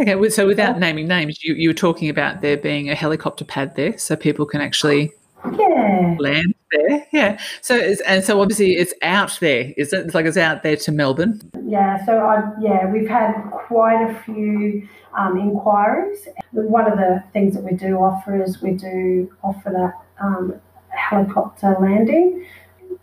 Okay, 0.00 0.28
so 0.28 0.46
without 0.46 0.78
naming 0.78 1.06
names, 1.06 1.42
you, 1.44 1.54
you 1.54 1.68
were 1.68 1.74
talking 1.74 2.08
about 2.08 2.40
there 2.40 2.56
being 2.56 2.90
a 2.90 2.94
helicopter 2.94 3.44
pad 3.44 3.76
there, 3.76 3.96
so 3.96 4.16
people 4.16 4.44
can 4.44 4.60
actually 4.60 5.12
yeah. 5.56 6.16
land 6.18 6.54
there. 6.72 7.06
Yeah. 7.12 7.40
So 7.60 7.76
and 8.06 8.24
so 8.24 8.40
obviously 8.40 8.72
it's 8.72 8.92
out 9.02 9.38
there, 9.40 9.72
is 9.76 9.92
it? 9.92 10.06
It's 10.06 10.14
like 10.14 10.26
it's 10.26 10.36
out 10.36 10.62
there 10.62 10.76
to 10.76 10.92
Melbourne. 10.92 11.40
Yeah. 11.64 12.04
So 12.06 12.18
I 12.18 12.42
yeah, 12.60 12.90
we've 12.90 13.08
had 13.08 13.34
quite 13.52 14.02
a 14.10 14.14
few 14.22 14.88
um, 15.16 15.38
inquiries. 15.38 16.26
One 16.50 16.90
of 16.90 16.98
the 16.98 17.22
things 17.32 17.54
that 17.54 17.62
we 17.62 17.72
do 17.72 17.98
offer 17.98 18.42
is 18.42 18.62
we 18.62 18.72
do 18.72 19.32
offer 19.42 19.70
that 19.70 20.24
um, 20.24 20.60
helicopter 20.88 21.76
landing. 21.80 22.46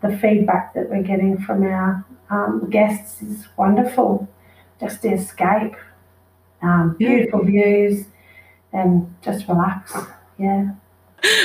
The 0.02 0.16
feedback 0.18 0.74
that 0.74 0.90
we're 0.90 1.02
getting 1.02 1.38
from 1.38 1.62
our 1.62 2.04
um, 2.30 2.68
guests 2.70 3.22
is 3.22 3.46
wonderful. 3.56 4.28
Just 4.80 5.02
to 5.02 5.12
escape 5.12 5.76
um, 6.62 6.96
beautiful 6.98 7.44
views, 7.44 8.04
and 8.72 9.14
just 9.22 9.46
relax. 9.48 9.94
Yeah. 10.38 10.72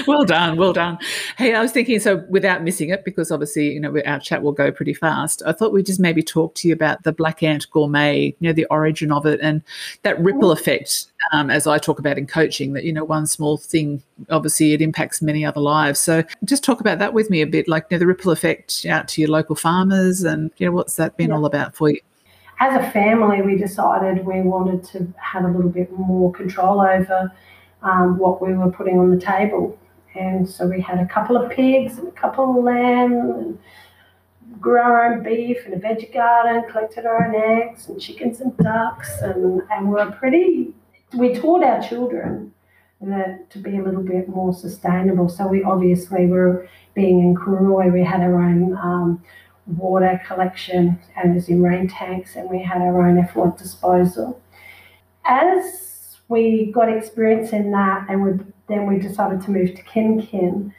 well 0.07 0.25
done, 0.25 0.57
well 0.57 0.73
done. 0.73 0.97
Hey, 1.37 1.53
I 1.53 1.61
was 1.61 1.71
thinking, 1.71 1.99
so 1.99 2.25
without 2.29 2.63
missing 2.63 2.89
it, 2.89 3.05
because 3.05 3.31
obviously, 3.31 3.73
you 3.73 3.79
know, 3.79 3.95
our 4.05 4.19
chat 4.19 4.41
will 4.41 4.51
go 4.51 4.71
pretty 4.71 4.93
fast. 4.93 5.43
I 5.45 5.51
thought 5.51 5.71
we'd 5.71 5.85
just 5.85 5.99
maybe 5.99 6.23
talk 6.23 6.55
to 6.55 6.67
you 6.67 6.73
about 6.73 7.03
the 7.03 7.11
Black 7.11 7.43
Ant 7.43 7.69
Gourmet, 7.69 8.35
you 8.39 8.49
know, 8.49 8.53
the 8.53 8.65
origin 8.65 9.11
of 9.11 9.25
it 9.25 9.39
and 9.41 9.61
that 10.01 10.19
ripple 10.19 10.51
effect, 10.51 11.07
um, 11.31 11.51
as 11.51 11.67
I 11.67 11.77
talk 11.77 11.99
about 11.99 12.17
in 12.17 12.25
coaching, 12.25 12.73
that, 12.73 12.85
you 12.85 12.93
know, 12.93 13.03
one 13.03 13.27
small 13.27 13.57
thing, 13.57 14.01
obviously, 14.29 14.73
it 14.73 14.81
impacts 14.81 15.21
many 15.21 15.45
other 15.45 15.61
lives. 15.61 15.99
So 15.99 16.23
just 16.43 16.63
talk 16.63 16.79
about 16.79 16.99
that 16.99 17.13
with 17.13 17.29
me 17.29 17.41
a 17.41 17.47
bit, 17.47 17.67
like, 17.67 17.85
you 17.89 17.95
know, 17.95 17.99
the 17.99 18.07
ripple 18.07 18.31
effect 18.31 18.85
out 18.89 19.07
to 19.09 19.21
your 19.21 19.29
local 19.29 19.55
farmers 19.55 20.23
and, 20.23 20.49
you 20.57 20.65
know, 20.65 20.71
what's 20.71 20.95
that 20.95 21.17
been 21.17 21.29
yeah. 21.29 21.35
all 21.35 21.45
about 21.45 21.75
for 21.75 21.91
you? 21.91 21.99
As 22.59 22.75
a 22.75 22.91
family, 22.91 23.41
we 23.41 23.55
decided 23.55 24.25
we 24.25 24.41
wanted 24.41 24.83
to 24.85 25.13
have 25.17 25.45
a 25.45 25.47
little 25.47 25.69
bit 25.69 25.91
more 25.91 26.31
control 26.31 26.81
over 26.81 27.31
um, 27.83 28.17
what 28.17 28.41
we 28.41 28.53
were 28.53 28.71
putting 28.71 28.97
on 28.97 29.11
the 29.11 29.19
table. 29.19 29.77
And 30.15 30.49
so 30.49 30.67
we 30.67 30.81
had 30.81 30.99
a 30.99 31.05
couple 31.05 31.37
of 31.37 31.51
pigs 31.51 31.99
and 31.99 32.07
a 32.07 32.11
couple 32.11 32.57
of 32.57 32.63
lamb 32.63 33.13
and 33.13 33.59
grew 34.59 34.79
our 34.79 35.13
own 35.13 35.23
beef 35.23 35.57
and 35.65 35.73
a 35.75 35.77
veggie 35.77 36.11
garden, 36.11 36.69
collected 36.71 37.05
our 37.05 37.27
own 37.27 37.35
eggs 37.35 37.87
and 37.89 38.01
chickens 38.01 38.41
and 38.41 38.57
ducks. 38.57 39.21
And, 39.21 39.61
and 39.71 39.89
we 39.89 39.93
were 39.93 40.11
pretty, 40.11 40.73
we 41.13 41.35
taught 41.35 41.63
our 41.63 41.81
children 41.81 42.53
that 43.01 43.47
to 43.51 43.59
be 43.59 43.77
a 43.77 43.83
little 43.83 44.01
bit 44.01 44.27
more 44.27 44.53
sustainable. 44.53 45.29
So 45.29 45.47
we 45.47 45.63
obviously 45.63 46.25
were 46.25 46.67
being 46.95 47.19
in 47.19 47.35
Cooroy, 47.35 47.93
we 47.93 48.03
had 48.03 48.21
our 48.21 48.41
own 48.41 48.75
um, 48.77 49.23
water 49.67 50.21
collection 50.25 50.99
and 51.15 51.35
was 51.35 51.49
in 51.49 51.61
rain 51.61 51.87
tanks, 51.87 52.35
and 52.35 52.49
we 52.49 52.61
had 52.61 52.81
our 52.81 53.07
own 53.07 53.17
effluent 53.17 53.57
disposal. 53.57 54.41
As 55.25 56.17
we 56.29 56.71
got 56.71 56.89
experience 56.89 57.51
in 57.51 57.71
that, 57.71 58.05
and 58.09 58.23
we, 58.23 58.45
then 58.67 58.85
we 58.85 58.97
decided 58.97 59.41
to 59.41 59.51
move 59.51 59.75
to 59.75 59.81
Kin 59.83 60.21
Kin, 60.21 60.73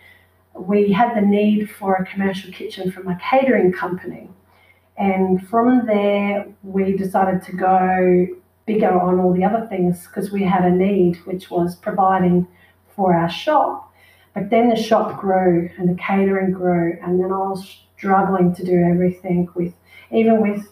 we 0.54 0.92
had 0.92 1.16
the 1.16 1.20
need 1.20 1.70
for 1.70 1.94
a 1.94 2.06
commercial 2.06 2.52
kitchen 2.52 2.90
from 2.90 3.08
a 3.08 3.18
catering 3.18 3.72
company. 3.72 4.30
And 4.96 5.46
from 5.48 5.86
there, 5.86 6.46
we 6.64 6.96
decided 6.96 7.42
to 7.44 7.52
go 7.52 8.26
bigger 8.66 8.90
on 8.90 9.20
all 9.20 9.32
the 9.32 9.44
other 9.44 9.66
things 9.66 10.06
because 10.06 10.32
we 10.32 10.42
had 10.42 10.64
a 10.64 10.70
need, 10.70 11.16
which 11.24 11.50
was 11.50 11.76
providing 11.76 12.46
for 12.96 13.14
our 13.14 13.30
shop. 13.30 13.92
But 14.34 14.50
then 14.50 14.68
the 14.68 14.76
shop 14.76 15.20
grew 15.20 15.70
and 15.78 15.88
the 15.88 15.94
catering 15.94 16.52
grew, 16.52 16.98
and 17.02 17.20
then 17.20 17.32
I 17.32 17.38
was 17.38 17.82
struggling 17.98 18.54
to 18.54 18.64
do 18.64 18.82
everything 18.82 19.48
with, 19.54 19.74
even 20.12 20.40
with 20.40 20.66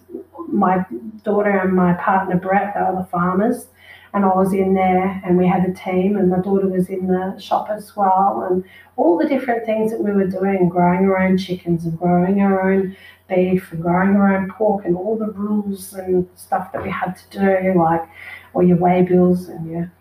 my 0.49 0.85
daughter 1.25 1.51
and 1.51 1.75
my 1.75 1.93
partner 1.95 2.37
Brett, 2.37 2.73
they 2.75 2.81
were 2.81 3.03
the 3.03 3.09
farmers. 3.11 3.67
And 4.15 4.25
I 4.25 4.29
was 4.29 4.55
in 4.55 4.73
there 4.73 5.21
and 5.27 5.37
we 5.37 5.47
had 5.47 5.69
a 5.69 5.75
team, 5.75 6.17
and 6.17 6.31
my 6.31 6.39
daughter 6.39 6.69
was 6.69 6.89
in 6.89 7.07
the 7.07 7.39
shop 7.39 7.69
as 7.69 7.95
well. 7.95 8.49
And 8.49 8.65
all 8.97 9.19
the 9.19 9.29
different 9.29 9.67
things 9.67 9.91
that 9.91 10.03
we 10.03 10.11
were 10.11 10.27
doing 10.27 10.71
growing 10.71 11.05
our 11.05 11.19
own 11.19 11.37
chickens 11.37 11.85
and 11.85 11.99
growing 11.99 12.41
our 12.41 12.71
own 12.71 12.97
beef 13.29 13.71
and 13.73 13.83
growing 13.83 14.17
our 14.17 14.35
own 14.35 14.51
pork, 14.51 14.87
and 14.87 14.97
all 14.97 15.19
the 15.19 15.33
rules 15.33 15.93
and 15.93 16.27
stuff 16.35 16.73
that 16.73 16.83
we 16.83 16.91
had 16.91 17.15
to 17.17 17.39
do, 17.39 17.79
like 17.79 18.09
all 18.55 18.63
your 18.63 18.79
weigh 18.79 19.03
bills 19.03 19.49
and 19.49 19.71
your, 19.71 19.93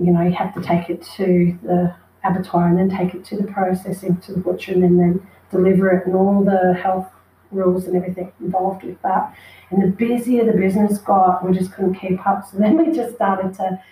you 0.00 0.10
know, 0.10 0.22
you 0.22 0.32
have 0.32 0.52
to 0.54 0.62
take 0.62 0.90
it 0.90 1.02
to 1.16 1.56
the 1.62 1.94
abattoir 2.24 2.66
and 2.66 2.76
then 2.76 2.90
take 2.90 3.14
it 3.14 3.24
to 3.26 3.36
the 3.36 3.46
processing 3.52 4.16
to 4.16 4.32
the 4.32 4.40
butcher 4.40 4.72
and 4.72 4.98
then 4.98 5.24
deliver 5.50 5.90
it 5.90 6.06
and 6.06 6.14
all 6.14 6.44
the 6.44 6.74
health 6.74 7.08
rules 7.50 7.86
and 7.86 7.96
everything 7.96 8.32
involved 8.40 8.84
with 8.84 9.00
that. 9.02 9.34
And 9.70 9.82
the 9.82 9.88
busier 9.88 10.44
the 10.44 10.56
business 10.56 10.98
got, 10.98 11.44
we 11.44 11.56
just 11.56 11.72
couldn't 11.72 11.94
keep 11.94 12.24
up. 12.26 12.48
So 12.50 12.58
then 12.58 12.76
we 12.76 12.94
just 12.94 13.14
started 13.14 13.54
to 13.54 13.82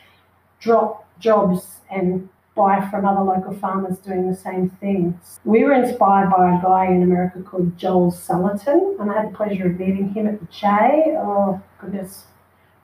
drop 0.60 1.06
jobs 1.18 1.80
and 1.90 2.28
buy 2.54 2.86
from 2.90 3.04
other 3.04 3.22
local 3.22 3.54
farmers 3.54 3.98
doing 3.98 4.28
the 4.28 4.36
same 4.36 4.68
things. 4.80 5.38
We 5.44 5.62
were 5.64 5.72
inspired 5.72 6.30
by 6.30 6.56
a 6.56 6.62
guy 6.62 6.86
in 6.86 7.02
America 7.04 7.40
called 7.42 7.78
Joel 7.78 8.10
Salatin, 8.10 9.00
and 9.00 9.10
I 9.10 9.22
had 9.22 9.32
the 9.32 9.36
pleasure 9.36 9.68
of 9.68 9.78
meeting 9.78 10.12
him 10.12 10.26
at 10.26 10.40
the 10.40 10.46
J. 10.46 11.16
Oh, 11.18 11.60
goodness, 11.80 12.24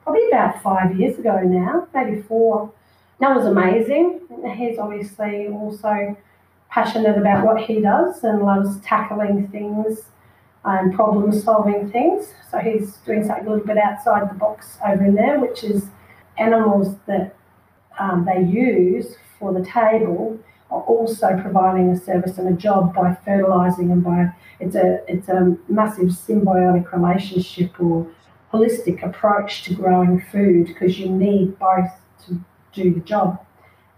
probably 0.03 0.27
about 0.29 0.61
five 0.63 0.97
years 0.97 1.19
ago 1.19 1.39
now, 1.39 1.87
maybe 1.93 2.21
four. 2.21 2.71
That 3.19 3.35
was 3.35 3.45
amazing. 3.45 4.21
He's 4.55 4.77
obviously 4.77 5.47
also 5.47 6.15
passionate 6.75 7.17
about 7.17 7.45
what 7.45 7.61
he 7.61 7.79
does 7.79 8.21
and 8.25 8.41
loves 8.41 8.81
tackling 8.81 9.47
things 9.47 10.03
and 10.65 10.93
problem 10.93 11.31
solving 11.31 11.89
things. 11.89 12.33
So 12.51 12.57
he's 12.57 12.97
doing 13.05 13.23
something 13.23 13.47
a 13.47 13.49
little 13.49 13.65
bit 13.65 13.77
outside 13.77 14.29
the 14.29 14.33
box 14.33 14.77
over 14.85 15.05
in 15.05 15.15
there, 15.15 15.39
which 15.39 15.63
is 15.63 15.85
animals 16.37 16.97
that 17.07 17.33
um, 17.97 18.25
they 18.25 18.41
use 18.41 19.15
for 19.39 19.53
the 19.53 19.63
table 19.63 20.37
are 20.69 20.81
also 20.81 21.39
providing 21.41 21.91
a 21.91 21.97
service 21.97 22.37
and 22.37 22.49
a 22.49 22.57
job 22.57 22.93
by 22.93 23.15
fertilizing 23.23 23.91
and 23.91 24.03
by 24.03 24.29
it's 24.59 24.75
a 24.75 24.99
it's 25.07 25.29
a 25.29 25.55
massive 25.69 26.07
symbiotic 26.07 26.91
relationship 26.91 27.79
or 27.79 28.05
holistic 28.51 29.01
approach 29.03 29.63
to 29.63 29.75
growing 29.75 30.19
food 30.31 30.67
because 30.67 30.99
you 30.99 31.07
need 31.07 31.57
both 31.59 31.91
to 32.25 32.37
do 32.73 32.93
the 32.93 32.99
job 33.01 33.39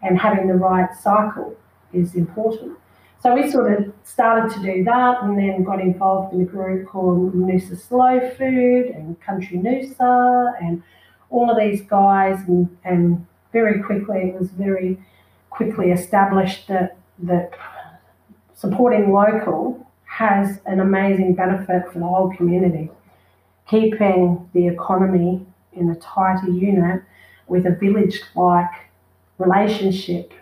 and 0.04 0.20
having 0.20 0.48
the 0.48 0.54
right 0.54 0.94
cycle 0.94 1.56
is 1.94 2.16
important. 2.16 2.78
So 3.20 3.34
we 3.34 3.50
sort 3.50 3.74
of 3.74 3.94
started 4.04 4.54
to 4.54 4.62
do 4.62 4.84
that 4.84 5.24
and 5.24 5.38
then 5.38 5.64
got 5.64 5.82
involved 5.82 6.34
in 6.34 6.42
a 6.42 6.46
group 6.46 6.88
called 6.88 7.34
Noosa 7.34 7.78
Slow 7.78 8.20
Food 8.38 8.88
and 8.88 9.20
Country 9.20 9.58
Noosa 9.58 10.54
and 10.62 10.84
all 11.30 11.50
of 11.50 11.58
these 11.58 11.82
guys 11.82 12.40
and, 12.48 12.78
and 12.84 13.26
very 13.52 13.82
quickly 13.82 14.30
it 14.30 14.40
was 14.40 14.50
very 14.52 14.98
quickly 15.50 15.92
established 15.92 16.68
that 16.68 16.98
that 17.20 17.52
supporting 18.54 19.12
local 19.12 19.86
has 20.06 20.60
an 20.66 20.80
amazing 20.80 21.34
benefit 21.34 21.92
for 21.92 22.00
the 22.00 22.06
whole 22.06 22.34
community. 22.36 22.90
Keeping 23.70 24.50
the 24.54 24.68
economy 24.68 25.46
in 25.74 25.90
a 25.90 25.96
tighter 25.96 26.50
unit 26.50 27.02
with 27.48 27.66
a 27.66 27.72
village 27.72 28.22
like 28.36 28.72
relationship 29.38 30.34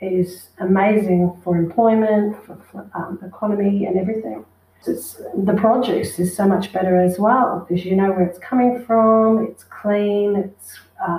is 0.00 0.48
amazing 0.58 1.38
for 1.44 1.56
employment, 1.56 2.36
for, 2.44 2.56
for 2.70 2.90
um, 2.94 3.18
economy, 3.26 3.86
and 3.86 3.98
everything. 3.98 4.44
It's, 4.86 5.20
the 5.36 5.52
produce 5.54 6.18
is 6.18 6.34
so 6.34 6.46
much 6.46 6.72
better 6.72 6.96
as 6.96 7.18
well 7.18 7.66
because 7.68 7.84
you 7.84 7.94
know 7.96 8.10
where 8.10 8.22
it's 8.22 8.38
coming 8.38 8.82
from, 8.86 9.44
it's 9.44 9.64
clean, 9.64 10.36
it's 10.36 10.78
uh, 11.06 11.18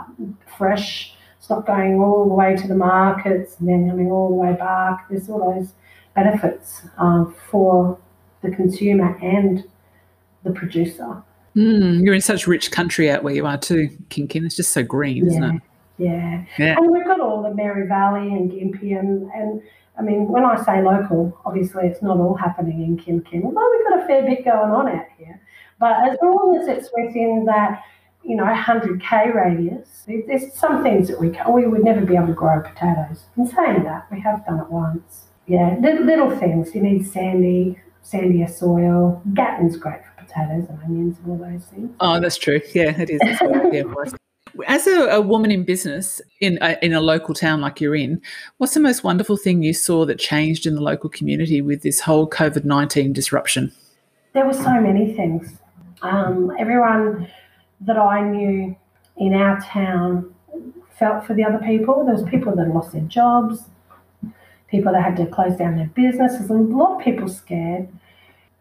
fresh, 0.58 1.14
it's 1.38 1.50
not 1.50 1.68
going 1.68 2.00
all 2.00 2.28
the 2.28 2.34
way 2.34 2.56
to 2.56 2.68
the 2.68 2.76
markets 2.76 3.58
and 3.60 3.70
then 3.70 3.88
coming 3.88 4.12
all 4.12 4.30
the 4.30 4.36
way 4.36 4.54
back. 4.54 5.08
There's 5.10 5.30
all 5.30 5.54
those 5.54 5.74
benefits 6.16 6.82
um, 6.98 7.36
for 7.50 8.00
the 8.42 8.50
consumer 8.50 9.16
and 9.22 9.64
the 10.44 10.52
producer. 10.52 11.22
Mm, 11.56 12.04
you're 12.04 12.16
in 12.16 12.22
such 12.22 12.48
rich 12.48 12.72
country 12.72 13.12
out 13.12 13.24
where 13.24 13.34
you 13.34 13.46
are 13.46 13.58
too, 13.58 13.90
Kin 14.10 14.28
Kin. 14.28 14.46
It's 14.46 14.56
just 14.56 14.72
so 14.72 14.82
green, 14.82 15.18
yeah. 15.18 15.32
isn't 15.32 15.44
it? 15.44 15.62
Yeah. 15.98 16.46
Yeah. 16.58 16.78
And 16.78 16.92
we've 16.92 17.06
got 17.06 17.20
the 17.42 17.54
Mary 17.54 17.88
Valley 17.88 18.28
and 18.28 18.52
Gympie 18.52 18.98
and, 18.98 19.30
and 19.32 19.62
I 19.98 20.02
mean, 20.02 20.28
when 20.28 20.46
I 20.46 20.62
say 20.64 20.82
local, 20.82 21.38
obviously 21.46 21.86
it's 21.86 22.02
not 22.02 22.18
all 22.18 22.36
happening 22.36 22.82
in 22.82 22.98
Kin, 22.98 23.24
although 23.44 23.72
we've 23.72 23.88
got 23.90 24.04
a 24.04 24.08
fair 24.08 24.24
bit 24.24 24.46
going 24.46 24.72
on 24.72 24.88
out 24.88 25.06
here. 25.18 25.40
But 25.80 26.10
as 26.10 26.18
long 26.22 26.58
as 26.60 26.68
it's 26.68 26.90
within 26.96 27.46
that, 27.46 27.84
you 28.24 28.36
know, 28.36 28.46
100k 28.46 29.34
radius, 29.34 30.06
there's 30.08 30.54
some 30.54 30.84
things 30.84 31.08
that 31.08 31.20
we 31.20 31.32
can, 31.32 31.52
we 31.54 31.68
would 31.68 31.84
never 31.84 32.06
be 32.06 32.16
able 32.16 32.28
to 32.28 32.34
grow 32.34 32.62
potatoes. 32.62 33.26
In 33.38 33.48
saying 33.48 33.84
that, 33.84 34.08
we 34.12 34.20
have 34.22 34.46
done 34.46 34.60
it 34.60 34.70
once. 34.70 35.28
Yeah, 35.48 35.76
little, 35.82 36.36
things. 36.38 36.74
You 36.74 36.82
need 36.82 37.06
sandy, 37.06 37.78
sandier 38.06 38.50
soil. 38.50 39.22
Gatton's 39.34 39.76
great 39.76 40.02
for 40.06 40.24
potatoes 40.24 40.70
and 40.70 40.80
onions 40.84 41.18
and 41.18 41.32
all 41.32 41.38
those 41.38 41.66
things. 41.66 41.92
Oh, 42.00 42.20
that's 42.20 42.38
true. 42.38 42.62
Yeah, 42.74 43.00
it 43.02 43.10
is. 43.10 43.20
Right. 43.42 43.74
yeah. 43.74 43.84
As 44.68 44.88
a, 44.88 45.08
a, 45.10 45.22
woman 45.22 45.52
in 45.52 45.64
business 45.64 46.22
in 46.40 46.58
a, 46.62 46.78
in 46.84 46.94
a 46.94 47.02
local 47.02 47.34
town 47.34 47.62
like 47.62 47.80
you're 47.80 47.96
in, 47.96 48.22
what's 48.58 48.74
the 48.74 48.80
most 48.80 49.04
wonderful 49.04 49.38
thing 49.38 49.64
you 49.64 49.74
saw 49.74 50.06
that 50.06 50.20
changed 50.20 50.66
in 50.66 50.76
the 50.76 50.82
local 50.82 51.10
community 51.10 51.62
with 51.62 51.82
this 51.82 52.00
whole 52.00 52.30
COVID 52.30 52.66
nineteen 52.66 53.14
disruption? 53.14 53.72
There 54.34 54.46
were 54.46 54.54
so 54.54 54.80
many 54.80 55.14
things. 55.14 55.54
Um, 56.02 56.52
everyone 56.58 57.30
that 57.82 57.98
I 57.98 58.22
knew 58.22 58.76
in 59.18 59.34
our 59.34 59.60
town 59.62 60.34
felt 60.98 61.26
for 61.26 61.34
the 61.34 61.44
other 61.44 61.60
people. 61.60 62.06
There 62.06 62.16
was 62.16 62.24
people 62.24 62.56
that 62.56 62.68
lost 62.68 62.94
their 62.94 63.02
jobs, 63.02 63.64
people 64.68 64.92
that 64.94 65.04
had 65.04 65.18
to 65.18 65.26
close 65.26 65.58
down 65.58 65.76
their 65.76 65.92
businesses, 65.96 66.50
and 66.50 66.74
a 66.74 66.78
lot 66.78 66.98
of 66.98 67.04
people 67.04 67.28
scared. 67.28 67.88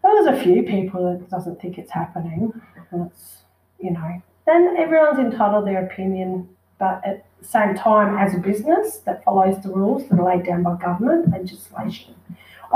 There 0.03 0.13
was 0.13 0.27
a 0.27 0.43
few 0.43 0.63
people 0.63 1.05
that 1.05 1.29
doesn't 1.31 1.61
think 1.61 1.79
it's 1.79 1.93
happening. 1.93 2.53
That's 2.91 3.43
you 3.79 3.93
know 3.93 4.23
then 4.51 4.77
everyone's 4.77 5.19
entitled 5.19 5.67
their 5.67 5.85
opinion, 5.85 6.49
but 6.79 7.01
at 7.05 7.25
the 7.41 7.47
same 7.47 7.75
time, 7.75 8.19
as 8.19 8.35
a 8.35 8.39
business 8.39 8.99
that 9.07 9.25
follows 9.25 9.63
the 9.63 9.71
rules 9.71 10.09
that 10.09 10.19
are 10.19 10.25
laid 10.25 10.45
down 10.45 10.63
by 10.63 10.77
government 10.77 11.31
legislation, 11.31 12.15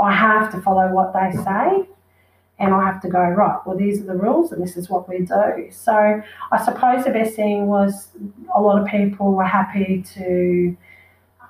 I 0.01 0.13
have 0.13 0.51
to 0.53 0.61
follow 0.61 0.91
what 0.91 1.13
they 1.13 1.31
say 1.43 1.87
and 2.57 2.73
I 2.73 2.85
have 2.85 3.01
to 3.01 3.09
go, 3.09 3.19
right, 3.19 3.59
well, 3.65 3.77
these 3.77 4.01
are 4.01 4.05
the 4.05 4.15
rules 4.15 4.51
and 4.51 4.63
this 4.63 4.77
is 4.77 4.89
what 4.89 5.09
we 5.09 5.19
do. 5.19 5.69
So 5.71 6.21
I 6.51 6.63
suppose 6.63 7.03
the 7.03 7.11
best 7.11 7.35
thing 7.35 7.67
was 7.67 8.09
a 8.55 8.61
lot 8.61 8.81
of 8.81 8.87
people 8.87 9.33
were 9.33 9.43
happy 9.43 10.03
to 10.15 10.77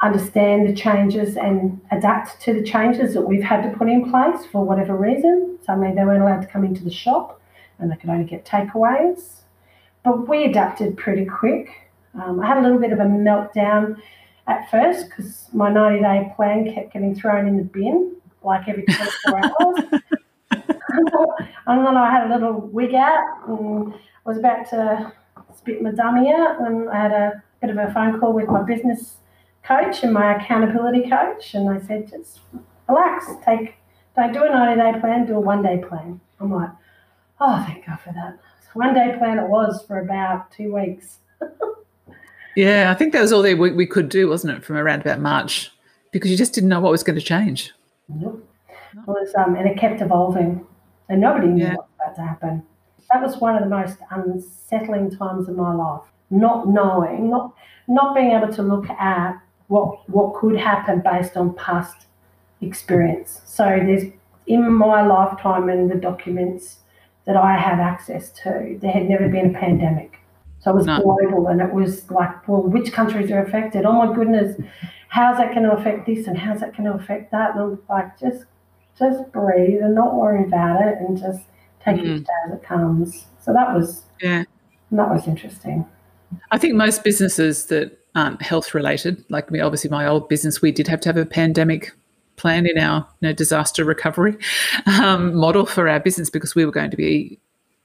understand 0.02 0.68
the 0.68 0.74
changes 0.74 1.38
and 1.38 1.80
adapt 1.92 2.42
to 2.42 2.54
the 2.54 2.64
changes 2.64 3.14
that 3.14 3.22
we've 3.22 3.44
had 3.44 3.62
to 3.64 3.78
put 3.78 3.88
in 3.88 4.10
place 4.10 4.46
for 4.52 4.66
whatever 4.66 4.96
reason. 4.96 5.58
So, 5.66 5.74
I 5.74 5.76
mean, 5.76 5.96
they 5.96 6.04
weren't 6.04 6.22
allowed 6.22 6.42
to 6.42 6.48
come 6.48 6.64
into 6.66 6.84
the 6.84 6.92
shop 6.92 7.40
and 7.80 7.92
they 7.92 7.96
could 7.96 8.10
only 8.10 8.26
get 8.26 8.46
takeaways. 8.46 9.42
But 10.06 10.30
we 10.30 10.46
adapted 10.46 10.96
pretty 10.98 11.26
quick. 11.26 11.68
Um, 12.14 12.40
I 12.40 12.46
had 12.46 12.58
a 12.58 12.62
little 12.62 12.80
bit 12.80 12.94
of 12.94 13.00
a 13.00 13.04
meltdown 13.04 13.98
at 14.48 14.70
first 14.70 15.10
because 15.10 15.50
my 15.52 15.72
90 15.72 16.02
day 16.02 16.32
plan 16.36 16.72
kept 16.72 16.94
getting 16.94 17.16
thrown 17.16 17.48
in 17.48 17.58
the 17.58 17.64
bin 17.64 18.16
like 18.44 18.68
every 18.68 18.84
24 18.84 19.40
hours. 19.44 20.02
and 20.52 21.86
then 21.86 21.98
I 21.98 22.12
had 22.12 22.28
a 22.28 22.34
little 22.34 22.54
wig 22.54 22.94
out 22.94 23.48
and 23.48 23.96
was 24.26 24.38
about 24.38 24.70
to 24.70 25.12
spit 25.58 25.82
my 25.82 25.90
dummy 25.90 26.32
out 26.32 26.62
when 26.62 26.88
I 26.88 27.02
had 27.02 27.12
a 27.12 27.44
bit 27.60 27.72
of 27.72 27.78
a 27.78 27.92
phone 27.92 28.20
call 28.20 28.32
with 28.34 28.48
my 28.48 28.62
business 28.62 29.18
coach 29.64 30.04
and 30.04 30.14
my 30.14 30.36
accountability 30.36 31.10
coach 31.10 31.56
and 31.56 31.68
they 31.68 31.84
said 31.88 32.08
just 32.08 32.42
relax, 32.88 33.26
take 33.44 33.74
don't 34.16 34.32
do 34.32 34.44
a 34.44 34.50
90 34.50 34.82
day 34.82 35.00
plan, 35.00 35.26
do 35.26 35.36
a 35.36 35.40
one 35.40 35.64
day 35.64 35.80
plan. 35.80 36.22
I'm 36.40 36.52
like, 36.52 36.70
oh 37.42 37.64
thank 37.66 37.88
God 37.88 38.00
for 38.00 38.14
that 38.14 38.38
one 38.76 38.94
day 38.94 39.16
plan 39.18 39.40
it 39.40 39.48
was 39.48 39.84
for 39.88 40.00
about 40.00 40.52
two 40.52 40.74
weeks. 40.74 41.18
yeah, 42.56 42.92
I 42.92 42.94
think 42.94 43.14
that 43.14 43.22
was 43.22 43.32
all 43.32 43.42
that 43.42 43.58
we, 43.58 43.72
we 43.72 43.88
could 43.88 44.10
do, 44.10 44.30
wasn't 44.30 44.58
it, 44.58 44.64
from 44.64 44.76
around 44.76 45.02
about 45.02 45.20
March, 45.20 45.72
because 46.12 46.30
you 46.30 46.38
just 46.38 46.54
didn't 46.54 46.70
know 46.70 46.82
what 46.82 46.92
was 46.92 47.04
going 47.04 47.18
to 47.18 47.26
change. 47.26 47.72
Nope. 48.10 48.48
It 48.70 49.08
was, 49.08 49.34
um, 49.36 49.56
and 49.56 49.68
it 49.68 49.78
kept 49.78 50.02
evolving, 50.02 50.66
and 51.10 51.22
nobody 51.22 51.48
knew 51.48 51.64
yeah. 51.64 51.76
what 51.76 51.88
was 51.88 51.90
about 51.96 52.16
to 52.16 52.22
happen. 52.22 52.64
That 53.12 53.22
was 53.22 53.38
one 53.38 53.56
of 53.56 53.64
the 53.64 53.70
most 53.70 53.98
unsettling 54.12 55.16
times 55.16 55.48
of 55.48 55.56
my 55.56 55.74
life. 55.74 56.02
Not 56.30 56.68
knowing, 56.68 57.30
not 57.30 57.54
not 57.88 58.16
being 58.16 58.32
able 58.32 58.52
to 58.54 58.64
look 58.64 58.90
at 58.90 59.40
what 59.68 60.10
what 60.10 60.34
could 60.34 60.58
happen 60.58 61.02
based 61.02 61.38
on 61.38 61.54
past 61.56 62.08
experience. 62.62 63.42
So 63.46 63.64
there's 63.64 64.12
in 64.48 64.74
my 64.74 65.06
lifetime 65.06 65.70
and 65.70 65.90
the 65.90 65.96
documents 65.96 66.80
that 67.26 67.36
I 67.36 67.58
had 67.58 67.80
access 67.80 68.32
to. 68.44 68.78
There 68.82 68.92
had 68.92 69.10
never 69.10 69.28
been 69.28 69.56
a 69.56 69.60
pandemic. 69.60 70.20
So 70.60 70.72
it 70.72 70.76
was 70.76 70.86
no. 70.86 71.02
global 71.02 71.48
and 71.48 71.62
it 71.62 71.74
was 71.74 72.10
like, 72.10 72.48
well, 72.48 72.62
which 72.62 72.92
countries 72.92 73.30
are 73.32 73.44
affected? 73.44 73.86
Oh 73.86 73.94
my 73.94 74.16
goodness, 74.16 74.60
how's 75.10 75.38
that 75.38 75.54
going 75.54 75.64
to 75.64 75.74
affect 75.74 76.08
this 76.08 76.28
and 76.28 76.38
how's 76.38 76.62
that 76.62 76.76
going 76.76 76.90
to 76.92 76.98
affect 76.98 77.32
that? 77.32 77.56
And 77.56 77.60
I'm 77.62 77.80
like, 77.88 78.20
just 78.20 78.46
just 78.98 79.32
breathe 79.32 79.82
and 79.82 79.94
not 79.94 80.16
worry 80.16 80.44
about 80.44 80.82
it 80.82 80.98
and 81.00 81.18
just 81.18 81.46
take 81.84 81.98
mm. 81.98 82.22
it 82.22 82.28
as 82.46 82.54
it 82.54 82.64
comes. 82.64 83.26
So 83.40 83.54
that 83.54 83.76
was 83.76 84.04
yeah. 84.22 84.46
That 84.92 85.10
was 85.10 85.28
interesting. 85.28 85.86
I 86.52 86.58
think 86.58 86.76
most 86.76 87.04
businesses 87.04 87.66
that 87.68 87.98
aren't 88.16 88.42
health 88.42 88.74
related, 88.74 89.24
like 89.30 89.52
me, 89.52 89.60
obviously 89.60 89.90
my 89.90 90.08
old 90.08 90.30
business, 90.30 90.62
we 90.62 90.72
did 90.72 90.88
have 90.88 91.02
to 91.02 91.10
have 91.10 91.18
a 91.18 91.26
pandemic 91.26 91.92
plan 92.36 92.68
in 92.68 92.78
our 92.78 93.08
you 93.22 93.30
know, 93.30 93.34
disaster 93.34 93.84
recovery 93.84 94.38
um, 94.86 95.36
model 95.36 95.66
for 95.66 95.88
our 95.88 96.00
business 96.00 96.30
because 96.30 96.56
we 96.56 96.66
were 96.66 96.72
going 96.72 96.92
to 96.92 96.98
be 96.98 97.40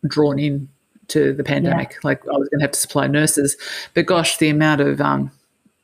drawn 0.07 0.39
in 0.39 0.69
to 1.09 1.33
the 1.33 1.45
pandemic. 1.45 1.93
Yeah. 1.93 1.99
Like 2.05 2.27
I 2.27 2.37
was 2.37 2.49
going 2.49 2.61
to 2.61 2.65
have 2.65 2.73
to 2.73 2.79
supply 2.79 3.07
nurses, 3.07 3.57
but 3.95 4.07
gosh, 4.07 4.39
the 4.39 4.49
amount 4.49 4.81
of 4.81 5.01
um, 5.01 5.31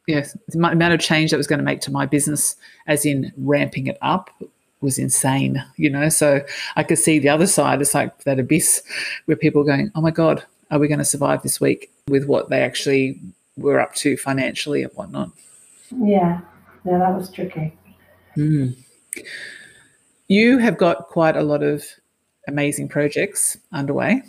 yeah, 0.06 0.26
the 0.48 0.58
amount 0.58 0.94
of 0.94 1.00
change 1.00 1.30
that 1.30 1.36
was 1.36 1.46
going 1.46 1.58
to 1.58 1.64
make 1.64 1.80
to 1.82 1.90
my 1.90 2.06
business, 2.06 2.56
as 2.86 3.04
in 3.04 3.32
ramping 3.36 3.88
it 3.88 3.98
up, 4.02 4.30
was 4.80 4.98
insane. 4.98 5.64
You 5.76 5.90
know, 5.90 6.08
so 6.08 6.40
I 6.76 6.84
could 6.84 6.98
see 6.98 7.18
the 7.18 7.28
other 7.28 7.46
side. 7.46 7.80
It's 7.80 7.94
like 7.94 8.24
that 8.24 8.38
abyss 8.38 8.82
where 9.26 9.36
people 9.36 9.62
are 9.62 9.64
going, 9.64 9.90
"Oh 9.94 10.00
my 10.00 10.12
god, 10.12 10.44
are 10.70 10.78
we 10.78 10.88
going 10.88 10.98
to 10.98 11.04
survive 11.04 11.42
this 11.42 11.60
week 11.60 11.90
with 12.08 12.26
what 12.26 12.50
they 12.50 12.62
actually 12.62 13.20
were 13.56 13.80
up 13.80 13.94
to 13.96 14.16
financially 14.16 14.82
and 14.82 14.92
whatnot?" 14.92 15.30
Yeah, 15.90 16.40
yeah, 16.84 16.98
that 16.98 17.16
was 17.16 17.30
tricky. 17.30 17.76
Mm. 18.36 18.76
You 20.28 20.58
have 20.58 20.76
got 20.76 21.08
quite 21.08 21.36
a 21.36 21.42
lot 21.42 21.62
of 21.62 21.84
amazing 22.48 22.88
projects 22.88 23.56
underway. 23.72 24.22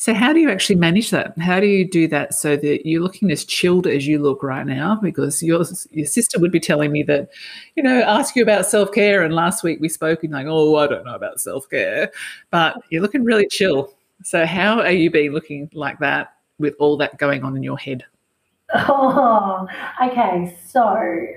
So, 0.00 0.14
how 0.14 0.32
do 0.32 0.38
you 0.38 0.48
actually 0.48 0.76
manage 0.76 1.10
that? 1.10 1.36
How 1.38 1.58
do 1.58 1.66
you 1.66 1.84
do 1.84 2.06
that 2.06 2.32
so 2.32 2.56
that 2.56 2.86
you're 2.88 3.02
looking 3.02 3.32
as 3.32 3.44
chilled 3.44 3.88
as 3.88 4.06
you 4.06 4.20
look 4.20 4.44
right 4.44 4.64
now? 4.64 5.00
Because 5.02 5.42
your 5.42 5.64
your 5.90 6.06
sister 6.06 6.38
would 6.38 6.52
be 6.52 6.60
telling 6.60 6.92
me 6.92 7.02
that, 7.02 7.30
you 7.74 7.82
know, 7.82 8.02
ask 8.02 8.36
you 8.36 8.42
about 8.44 8.64
self 8.64 8.92
care. 8.92 9.22
And 9.22 9.34
last 9.34 9.64
week 9.64 9.80
we 9.80 9.88
spoke 9.88 10.22
and 10.22 10.32
like, 10.32 10.46
oh, 10.48 10.76
I 10.76 10.86
don't 10.86 11.04
know 11.04 11.16
about 11.16 11.40
self 11.40 11.68
care, 11.68 12.12
but 12.52 12.76
you're 12.90 13.02
looking 13.02 13.24
really 13.24 13.48
chill. 13.48 13.92
So, 14.22 14.46
how 14.46 14.80
are 14.80 14.92
you 14.92 15.10
being 15.10 15.32
looking 15.32 15.68
like 15.74 15.98
that 15.98 16.34
with 16.60 16.76
all 16.78 16.96
that 16.98 17.18
going 17.18 17.42
on 17.42 17.56
in 17.56 17.64
your 17.64 17.78
head? 17.78 18.04
Oh, 18.74 19.66
okay. 20.04 20.54
So 20.66 20.86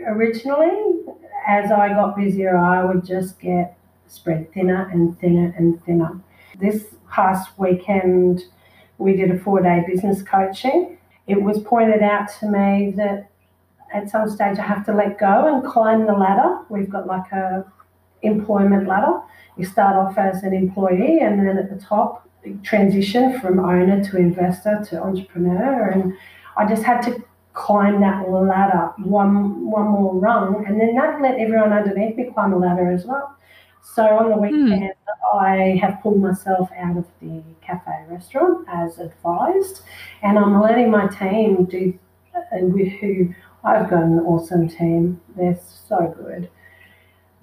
originally, 0.06 1.01
as 1.48 1.72
I 1.72 1.90
got 1.90 2.16
busier, 2.16 2.58
I 2.58 2.84
would 2.86 3.06
just 3.06 3.40
get 3.40 3.78
spread 4.08 4.54
thinner 4.54 4.90
and 4.90 5.18
thinner 5.20 5.54
and 5.58 5.84
thinner. 5.86 6.20
This 6.60 6.86
past 7.10 7.58
weekend, 7.58 8.44
we 8.98 9.16
did 9.16 9.32
a 9.32 9.40
four 9.40 9.62
day 9.62 9.84
business 9.88 10.22
coaching. 10.22 10.98
It 11.28 11.42
was 11.42 11.60
pointed 11.64 12.04
out 12.04 12.30
to 12.40 12.48
me 12.48 12.94
that 12.98 13.30
at 13.94 14.10
some 14.10 14.30
stage 14.30 14.58
I 14.58 14.64
have 14.64 14.86
to 14.86 14.94
let 14.94 15.18
go 15.18 15.54
and 15.54 15.66
climb 15.66 16.06
the 16.06 16.14
ladder. 16.14 16.60
We've 16.70 16.90
got 16.90 17.08
like 17.08 17.32
a 17.32 17.66
employment 18.22 18.88
ladder. 18.88 19.22
You 19.58 19.66
start 19.66 19.96
off 19.96 20.18
as 20.18 20.44
an 20.44 20.54
employee 20.54 21.20
and 21.20 21.40
then 21.40 21.58
at 21.58 21.70
the 21.70 21.84
top 21.84 22.28
transition 22.64 23.40
from 23.40 23.60
owner 23.60 24.04
to 24.04 24.18
investor 24.18 24.84
to 24.90 25.02
entrepreneur 25.02 25.90
and 25.90 26.14
I 26.58 26.68
just 26.68 26.84
had 26.84 27.02
to 27.04 27.24
climb 27.54 28.00
that 28.02 28.30
ladder 28.30 28.92
one 29.04 29.70
one 29.70 29.88
more 29.88 30.16
rung, 30.16 30.66
and 30.68 30.80
then 30.80 30.96
that 30.96 31.22
let 31.22 31.40
everyone 31.40 31.74
underneath 31.74 32.16
me 32.16 32.32
climb 32.34 32.54
a 32.54 32.58
ladder 32.58 32.92
as 32.92 33.06
well. 33.06 33.36
So 33.84 34.04
on 34.04 34.30
the 34.30 34.36
hmm. 34.36 34.42
weekend, 34.42 34.94
mm. 34.94 35.40
I 35.40 35.78
have 35.82 36.02
pulled 36.02 36.22
myself 36.22 36.70
out 36.78 36.98
of 36.98 37.06
the 37.22 37.42
cafe 37.62 38.06
restaurant 38.10 38.68
as 38.70 39.00
advised, 39.00 39.82
and 40.22 40.38
I'm 40.38 40.62
letting 40.62 40.92
my 40.92 41.08
team 41.08 41.66
do. 41.66 41.98
And 42.52 42.74
with 42.74 42.88
who 42.94 43.34
I've 43.64 43.90
got 43.90 44.04
an 44.04 44.20
awesome 44.20 44.68
team. 44.68 45.22
They're 45.36 45.60
so 45.88 46.14
good. 46.18 46.50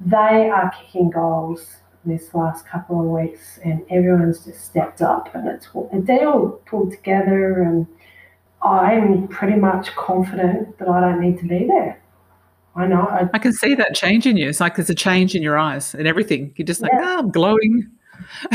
They 0.01 0.51
are 0.51 0.73
kicking 0.73 1.11
goals 1.11 1.77
this 2.05 2.35
last 2.35 2.66
couple 2.66 3.01
of 3.01 3.07
weeks, 3.07 3.59
and 3.64 3.85
everyone's 3.90 4.44
just 4.44 4.64
stepped 4.64 5.03
up, 5.03 5.35
and 5.35 5.49
it's 5.49 5.68
they 5.92 6.25
all 6.25 6.61
pulled 6.66 6.92
together 6.92 7.62
and 7.62 7.87
I'm 8.62 9.29
pretty 9.29 9.57
much 9.57 9.94
confident 9.94 10.79
that 10.79 10.88
I 10.88 11.01
don't 11.01 11.21
need 11.21 11.38
to 11.38 11.47
be 11.47 11.66
there. 11.66 12.01
I 12.75 12.87
know. 12.87 13.03
I, 13.03 13.29
I 13.33 13.38
can 13.38 13.53
see 13.53 13.75
that 13.75 13.94
change 13.94 14.27
in 14.27 14.37
you. 14.37 14.49
It's 14.49 14.61
like 14.61 14.77
there's 14.77 14.90
a 14.90 14.94
change 14.94 15.35
in 15.35 15.42
your 15.42 15.59
eyes 15.59 15.94
and 15.94 16.07
everything. 16.07 16.53
You're 16.57 16.66
just 16.66 16.81
like, 16.81 16.92
yeah. 16.92 17.05
oh, 17.05 17.18
I'm 17.18 17.31
glowing. 17.31 17.90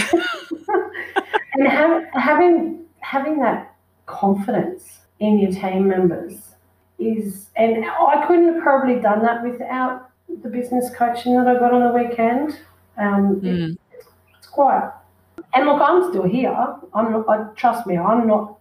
and 1.53 1.67
have, 1.67 2.05
having 2.13 2.85
having 2.99 3.39
that 3.39 3.75
confidence 4.05 4.99
in 5.19 5.39
your 5.39 5.51
team 5.51 5.87
members 5.87 6.35
is, 6.99 7.47
and 7.55 7.85
I 7.85 8.25
couldn't 8.25 8.53
have 8.53 8.63
probably 8.63 8.99
done 8.99 9.21
that 9.23 9.43
without 9.43 10.09
the 10.41 10.49
business 10.49 10.89
coaching 10.95 11.35
that 11.35 11.47
I 11.47 11.59
got 11.59 11.73
on 11.73 11.83
the 11.83 12.03
weekend. 12.03 12.59
Um, 12.97 13.41
mm. 13.41 13.71
it, 13.91 14.05
it's 14.37 14.47
quite, 14.47 14.89
and 15.53 15.65
look, 15.65 15.81
I'm 15.81 16.09
still 16.09 16.23
here. 16.23 16.55
I'm 16.93 17.11
not. 17.11 17.27
I, 17.27 17.43
trust 17.55 17.87
me, 17.87 17.97
I'm 17.97 18.27
not 18.27 18.57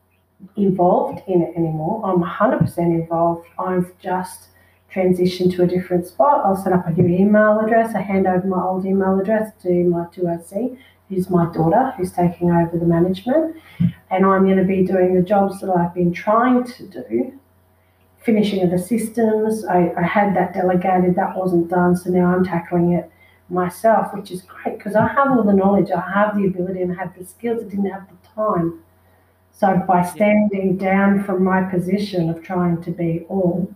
involved 0.56 1.22
in 1.28 1.42
it 1.42 1.56
anymore. 1.56 2.02
I'm 2.04 2.22
100% 2.22 2.78
involved. 2.78 3.46
I've 3.58 3.96
just 3.98 4.48
transitioned 4.92 5.54
to 5.56 5.62
a 5.62 5.66
different 5.66 6.06
spot. 6.06 6.44
I'll 6.44 6.56
set 6.56 6.72
up 6.72 6.86
a 6.86 6.92
new 6.92 7.06
email 7.06 7.60
address. 7.60 7.94
I 7.94 8.00
hand 8.00 8.26
over 8.26 8.46
my 8.46 8.62
old 8.62 8.84
email 8.84 9.18
address 9.18 9.52
to 9.62 9.84
my 9.84 10.04
2OC, 10.06 10.76
who's 11.08 11.30
my 11.30 11.50
daughter, 11.52 11.92
who's 11.96 12.12
taking 12.12 12.50
over 12.50 12.76
the 12.78 12.84
management. 12.84 13.56
And 14.10 14.26
I'm 14.26 14.44
going 14.44 14.58
to 14.58 14.64
be 14.64 14.84
doing 14.84 15.14
the 15.14 15.22
jobs 15.22 15.60
that 15.60 15.70
I've 15.70 15.94
been 15.94 16.12
trying 16.12 16.64
to 16.64 16.86
do, 16.86 17.38
finishing 18.22 18.62
of 18.62 18.70
the 18.70 18.78
systems. 18.78 19.64
I, 19.64 19.92
I 19.96 20.02
had 20.02 20.36
that 20.36 20.52
delegated, 20.52 21.16
that 21.16 21.36
wasn't 21.36 21.68
done. 21.68 21.96
So 21.96 22.10
now 22.10 22.34
I'm 22.34 22.44
tackling 22.44 22.92
it 22.92 23.10
myself, 23.48 24.14
which 24.14 24.30
is 24.30 24.42
great 24.42 24.78
because 24.78 24.94
I 24.94 25.08
have 25.08 25.30
all 25.30 25.42
the 25.42 25.52
knowledge, 25.52 25.90
I 25.90 26.00
have 26.12 26.36
the 26.36 26.46
ability, 26.46 26.82
and 26.82 26.92
I 26.92 27.02
have 27.02 27.16
the 27.16 27.24
skills. 27.24 27.62
I 27.62 27.68
didn't 27.68 27.90
have 27.90 28.06
the 28.08 28.28
time. 28.34 28.80
So 29.52 29.82
by 29.86 30.02
standing 30.04 30.76
down 30.76 31.22
from 31.24 31.44
my 31.44 31.62
position 31.62 32.30
of 32.30 32.42
trying 32.42 32.82
to 32.82 32.90
be 32.90 33.24
all, 33.28 33.72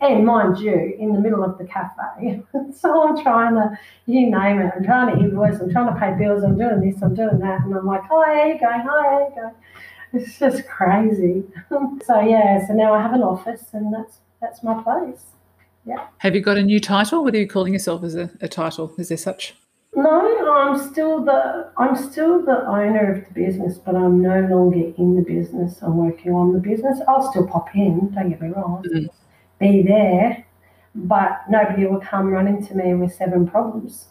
and 0.00 0.26
mind 0.26 0.58
you, 0.58 0.94
in 0.98 1.12
the 1.12 1.20
middle 1.20 1.42
of 1.42 1.58
the 1.58 1.64
cafe, 1.64 2.42
so 2.74 3.08
I'm 3.08 3.22
trying 3.22 3.54
to, 3.54 3.78
you 4.06 4.30
name 4.30 4.60
it, 4.60 4.72
I'm 4.76 4.84
trying 4.84 5.16
to 5.16 5.20
invoice, 5.22 5.60
I'm 5.60 5.72
trying 5.72 5.92
to 5.92 5.98
pay 5.98 6.14
bills, 6.18 6.44
I'm 6.44 6.58
doing 6.58 6.80
this, 6.80 7.02
I'm 7.02 7.14
doing 7.14 7.38
that, 7.38 7.62
and 7.62 7.74
I'm 7.74 7.86
like, 7.86 8.02
hi, 8.08 8.52
you 8.52 8.60
going? 8.60 8.80
Hi, 8.80 9.20
you 9.20 9.34
going? 9.34 9.54
It's 10.12 10.38
just 10.38 10.68
crazy. 10.68 11.42
so 12.04 12.20
yeah, 12.20 12.64
so 12.66 12.74
now 12.74 12.94
I 12.94 13.02
have 13.02 13.14
an 13.14 13.22
office, 13.22 13.64
and 13.72 13.92
that's 13.92 14.18
that's 14.40 14.62
my 14.62 14.80
place. 14.82 15.24
Yeah. 15.84 16.06
Have 16.18 16.34
you 16.34 16.40
got 16.40 16.56
a 16.56 16.62
new 16.62 16.80
title? 16.80 17.24
What 17.24 17.34
are 17.34 17.38
you 17.38 17.48
calling 17.48 17.72
yourself 17.72 18.04
as 18.04 18.14
a, 18.14 18.30
a 18.40 18.48
title? 18.48 18.94
Is 18.96 19.08
there 19.08 19.18
such? 19.18 19.54
No, 19.96 20.52
I'm 20.52 20.76
still 20.90 21.24
the 21.24 21.70
I'm 21.76 21.94
still 21.94 22.44
the 22.44 22.66
owner 22.66 23.12
of 23.12 23.24
the 23.26 23.32
business, 23.32 23.78
but 23.78 23.94
I'm 23.94 24.20
no 24.20 24.40
longer 24.40 24.92
in 24.98 25.14
the 25.14 25.22
business. 25.22 25.78
I'm 25.82 25.96
working 25.96 26.32
on 26.32 26.52
the 26.52 26.58
business. 26.58 27.00
I'll 27.06 27.30
still 27.30 27.46
pop 27.46 27.74
in. 27.74 28.12
Don't 28.12 28.30
get 28.30 28.40
me 28.40 28.48
wrong. 28.48 28.84
Mm-hmm. 28.84 29.06
Be 29.60 29.82
there, 29.82 30.44
but 30.96 31.42
nobody 31.48 31.86
will 31.86 32.00
come 32.00 32.26
running 32.26 32.66
to 32.66 32.74
me 32.74 32.94
with 32.94 33.14
seven 33.14 33.46
problems. 33.46 34.06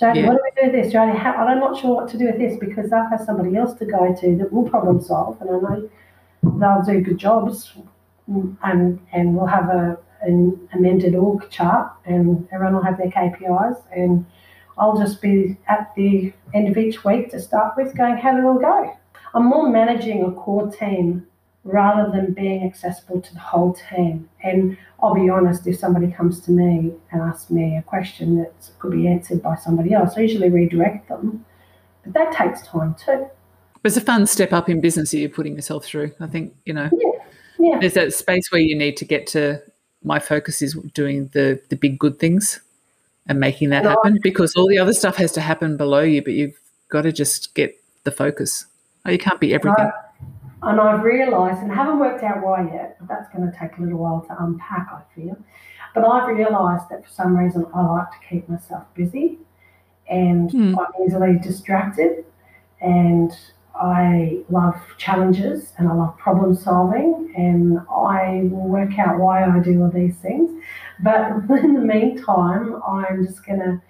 Jodie, 0.00 0.22
yeah. 0.22 0.26
what 0.26 0.36
do 0.36 0.42
we 0.42 0.62
do 0.62 0.72
with 0.72 0.84
this? 0.84 0.92
How, 0.94 1.32
I'm 1.32 1.60
not 1.60 1.78
sure 1.78 1.94
what 1.94 2.08
to 2.08 2.18
do 2.18 2.26
with 2.26 2.38
this 2.38 2.58
because 2.58 2.90
I 2.90 3.06
have 3.10 3.20
somebody 3.20 3.56
else 3.56 3.74
to 3.74 3.84
go 3.84 4.14
to 4.20 4.36
that 4.38 4.52
will 4.52 4.68
problem 4.68 5.02
solve, 5.02 5.40
and 5.40 5.50
I 5.50 5.54
know 5.54 5.90
they'll 6.42 6.82
do 6.82 7.00
good 7.02 7.18
jobs, 7.18 7.74
and 8.26 8.98
and 9.12 9.36
we'll 9.36 9.46
have 9.46 9.68
a 9.68 9.98
an 10.22 10.68
amended 10.72 11.14
org 11.14 11.50
chart, 11.50 11.92
and 12.06 12.48
everyone 12.52 12.76
will 12.76 12.82
have 12.82 12.96
their 12.96 13.10
KPIs 13.10 13.82
and 13.94 14.24
I'll 14.78 14.98
just 14.98 15.22
be 15.22 15.56
at 15.68 15.94
the 15.94 16.32
end 16.52 16.68
of 16.68 16.76
each 16.76 17.04
week 17.04 17.30
to 17.30 17.40
start 17.40 17.74
with 17.76 17.96
going, 17.96 18.16
how 18.16 18.32
did 18.32 18.40
it 18.40 18.46
all 18.46 18.58
go? 18.58 18.96
I'm 19.34 19.46
more 19.46 19.68
managing 19.68 20.24
a 20.24 20.32
core 20.32 20.70
team 20.70 21.26
rather 21.64 22.10
than 22.10 22.32
being 22.32 22.64
accessible 22.64 23.20
to 23.20 23.34
the 23.34 23.40
whole 23.40 23.74
team. 23.90 24.28
And 24.42 24.76
I'll 25.02 25.14
be 25.14 25.30
honest, 25.30 25.66
if 25.66 25.78
somebody 25.78 26.10
comes 26.10 26.40
to 26.42 26.50
me 26.50 26.92
and 27.10 27.22
asks 27.22 27.50
me 27.50 27.76
a 27.76 27.82
question 27.82 28.38
that 28.38 28.70
could 28.78 28.92
be 28.92 29.08
answered 29.08 29.42
by 29.42 29.56
somebody 29.56 29.92
else, 29.92 30.14
I 30.16 30.20
usually 30.20 30.50
redirect 30.50 31.08
them. 31.08 31.44
But 32.04 32.12
that 32.14 32.32
takes 32.32 32.66
time 32.66 32.94
too. 32.94 33.28
It's 33.82 33.96
a 33.96 34.00
fun 34.00 34.26
step 34.26 34.52
up 34.52 34.68
in 34.68 34.80
business 34.80 35.10
that 35.10 35.18
you're 35.18 35.28
putting 35.28 35.56
yourself 35.56 35.84
through. 35.84 36.12
I 36.20 36.26
think, 36.26 36.54
you 36.64 36.72
know, 36.72 36.88
yeah. 36.92 37.10
Yeah. 37.58 37.78
there's 37.80 37.94
that 37.94 38.12
space 38.14 38.50
where 38.50 38.60
you 38.60 38.76
need 38.76 38.96
to 38.98 39.04
get 39.04 39.26
to 39.28 39.62
my 40.02 40.18
focus 40.18 40.60
is 40.62 40.74
doing 40.92 41.28
the 41.32 41.60
the 41.70 41.76
big 41.76 41.98
good 41.98 42.18
things 42.18 42.60
and 43.26 43.40
making 43.40 43.70
that 43.70 43.84
happen 43.84 44.18
because 44.22 44.54
all 44.54 44.68
the 44.68 44.78
other 44.78 44.92
stuff 44.92 45.16
has 45.16 45.32
to 45.32 45.40
happen 45.40 45.76
below 45.76 46.00
you, 46.00 46.22
but 46.22 46.34
you've 46.34 46.58
got 46.88 47.02
to 47.02 47.12
just 47.12 47.54
get 47.54 47.74
the 48.04 48.10
focus. 48.10 48.66
Oh, 49.06 49.10
you 49.10 49.18
can't 49.18 49.40
be 49.40 49.54
everything. 49.54 49.90
and 50.62 50.80
I've 50.80 51.02
realised, 51.02 51.60
and 51.60 51.72
haven't 51.72 51.98
worked 51.98 52.22
out 52.22 52.42
why 52.42 52.64
yet, 52.72 52.96
but 52.98 53.08
that's 53.08 53.32
going 53.34 53.50
to 53.50 53.58
take 53.58 53.76
a 53.78 53.82
little 53.82 53.98
while 53.98 54.22
to 54.28 54.36
unpack, 54.42 54.88
I 54.92 55.02
feel. 55.14 55.36
But 55.94 56.04
I've 56.04 56.28
realised 56.28 56.88
that 56.90 57.04
for 57.04 57.10
some 57.10 57.36
reason 57.36 57.66
I 57.74 57.86
like 57.86 58.10
to 58.10 58.16
keep 58.28 58.48
myself 58.48 58.82
busy 58.94 59.38
and 60.08 60.50
mm. 60.50 60.76
I'm 60.76 61.06
easily 61.06 61.38
distracted. 61.38 62.24
And 62.80 63.32
I 63.74 64.40
love 64.50 64.76
challenges 64.98 65.72
and 65.78 65.88
I 65.88 65.94
love 65.94 66.16
problem 66.18 66.54
solving, 66.54 67.32
and 67.36 67.80
I 67.90 68.42
will 68.44 68.68
work 68.68 68.98
out 68.98 69.18
why 69.18 69.44
I 69.44 69.58
do 69.60 69.82
all 69.82 69.90
these 69.90 70.16
things. 70.16 70.62
But 71.02 71.30
in 71.62 71.74
the 71.74 71.80
meantime, 71.80 72.80
I'm 72.86 73.26
just 73.26 73.44
going 73.44 73.60
to 73.60 73.82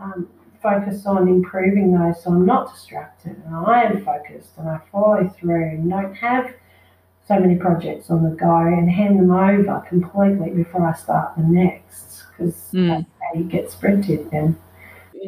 um, 0.00 0.28
focus 0.62 1.06
on 1.06 1.28
improving 1.28 1.92
those 1.92 2.22
so 2.22 2.30
I'm 2.30 2.46
not 2.46 2.72
distracted. 2.74 3.40
And 3.46 3.54
I 3.54 3.82
am 3.84 4.04
focused 4.04 4.58
and 4.58 4.68
I 4.68 4.80
follow 4.92 5.28
through 5.28 5.70
and 5.70 5.90
don't 5.90 6.14
have 6.14 6.52
so 7.26 7.38
many 7.38 7.54
projects 7.54 8.10
on 8.10 8.24
the 8.24 8.30
go 8.30 8.56
and 8.56 8.90
hand 8.90 9.18
them 9.18 9.30
over 9.30 9.84
completely 9.88 10.50
before 10.50 10.86
I 10.86 10.94
start 10.94 11.36
the 11.36 11.44
next 11.44 12.24
because 12.30 12.54
mm. 12.72 12.88
that's 12.88 13.04
how 13.20 13.38
you 13.38 13.44
get 13.44 13.70
sprinted 13.70 14.30
then. 14.30 14.58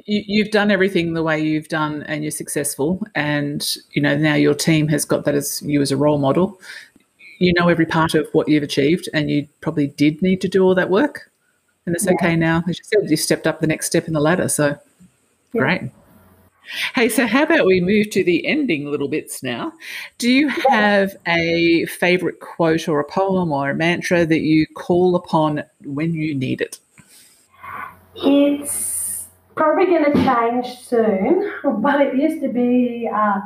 You, 0.06 0.42
have 0.42 0.50
done 0.50 0.70
everything 0.70 1.12
the 1.12 1.22
way 1.22 1.38
you've 1.40 1.68
done 1.68 2.02
and 2.04 2.24
you're 2.24 2.30
successful 2.30 3.06
and 3.14 3.76
you 3.92 4.00
know 4.00 4.16
now 4.16 4.34
your 4.34 4.54
team 4.54 4.88
has 4.88 5.04
got 5.04 5.26
that 5.26 5.34
as 5.34 5.60
you 5.62 5.82
as 5.82 5.92
a 5.92 5.98
role 5.98 6.16
model 6.16 6.58
you 7.42 7.52
know 7.54 7.68
every 7.68 7.86
part 7.86 8.14
of 8.14 8.28
what 8.32 8.48
you've 8.48 8.62
achieved 8.62 9.08
and 9.12 9.30
you 9.30 9.48
probably 9.60 9.88
did 9.88 10.22
need 10.22 10.40
to 10.40 10.48
do 10.48 10.62
all 10.62 10.74
that 10.74 10.90
work 10.90 11.30
and 11.86 11.94
it's 11.94 12.06
yeah. 12.06 12.12
okay 12.12 12.36
now. 12.36 12.62
As 12.68 12.78
you 12.78 12.84
said 12.84 13.10
you 13.10 13.16
stepped 13.16 13.46
up 13.46 13.60
the 13.60 13.66
next 13.66 13.86
step 13.86 14.06
in 14.06 14.12
the 14.12 14.20
ladder 14.20 14.48
so 14.48 14.78
yeah. 15.52 15.60
great. 15.60 15.82
Hey 16.94 17.08
so 17.08 17.26
how 17.26 17.42
about 17.42 17.66
we 17.66 17.80
move 17.80 18.10
to 18.10 18.22
the 18.22 18.46
ending 18.46 18.86
little 18.86 19.08
bits 19.08 19.42
now? 19.42 19.72
Do 20.18 20.30
you 20.30 20.48
have 20.48 21.16
a 21.26 21.86
favorite 21.86 22.40
quote 22.40 22.88
or 22.88 23.00
a 23.00 23.04
poem 23.04 23.52
or 23.52 23.70
a 23.70 23.74
mantra 23.74 24.24
that 24.24 24.40
you 24.40 24.66
call 24.66 25.16
upon 25.16 25.64
when 25.84 26.14
you 26.14 26.34
need 26.34 26.60
it? 26.60 26.78
It's 28.14 29.26
probably 29.54 29.86
going 29.86 30.04
to 30.04 30.24
change 30.24 30.78
soon, 30.80 31.52
but 31.82 32.00
it 32.00 32.14
used 32.14 32.42
to 32.42 32.48
be 32.48 33.08
uh, 33.12 33.40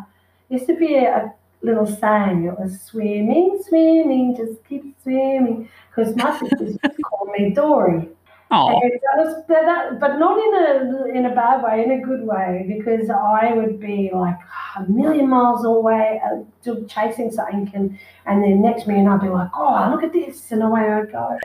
used 0.48 0.66
to 0.66 0.76
be 0.76 0.96
a 0.96 1.32
little 1.62 1.86
saying. 1.86 2.44
It 2.44 2.58
was 2.58 2.80
swimming, 2.80 3.62
swimming, 3.66 4.36
just 4.36 4.64
keep 4.64 4.96
swimming, 5.02 5.68
because 5.88 6.14
my 6.16 6.38
sisters 6.38 6.70
used 6.70 6.82
to 6.82 7.02
call 7.02 7.26
me 7.36 7.50
Dory. 7.50 8.08
Oh. 8.52 8.80
Was, 9.16 9.44
that, 9.48 9.98
but 9.98 10.18
not 10.18 10.38
in 10.38 10.54
a 10.54 11.18
in 11.18 11.26
a 11.26 11.34
bad 11.34 11.64
way, 11.64 11.82
in 11.82 11.90
a 11.90 12.00
good 12.00 12.24
way, 12.24 12.64
because 12.68 13.10
I 13.10 13.52
would 13.52 13.80
be 13.80 14.10
like 14.14 14.38
a 14.76 14.84
million 14.84 15.28
miles 15.28 15.64
away, 15.64 16.20
uh, 16.24 16.74
chasing 16.86 17.32
something, 17.32 17.70
and, 17.74 17.98
and 18.26 18.44
then 18.44 18.62
next 18.62 18.86
minute 18.86 19.10
I'd 19.10 19.20
be 19.20 19.28
like, 19.28 19.50
oh, 19.52 19.88
look 19.90 20.04
at 20.04 20.12
this, 20.12 20.52
and 20.52 20.62
away 20.62 20.82
I'd 20.82 21.10
go 21.10 21.38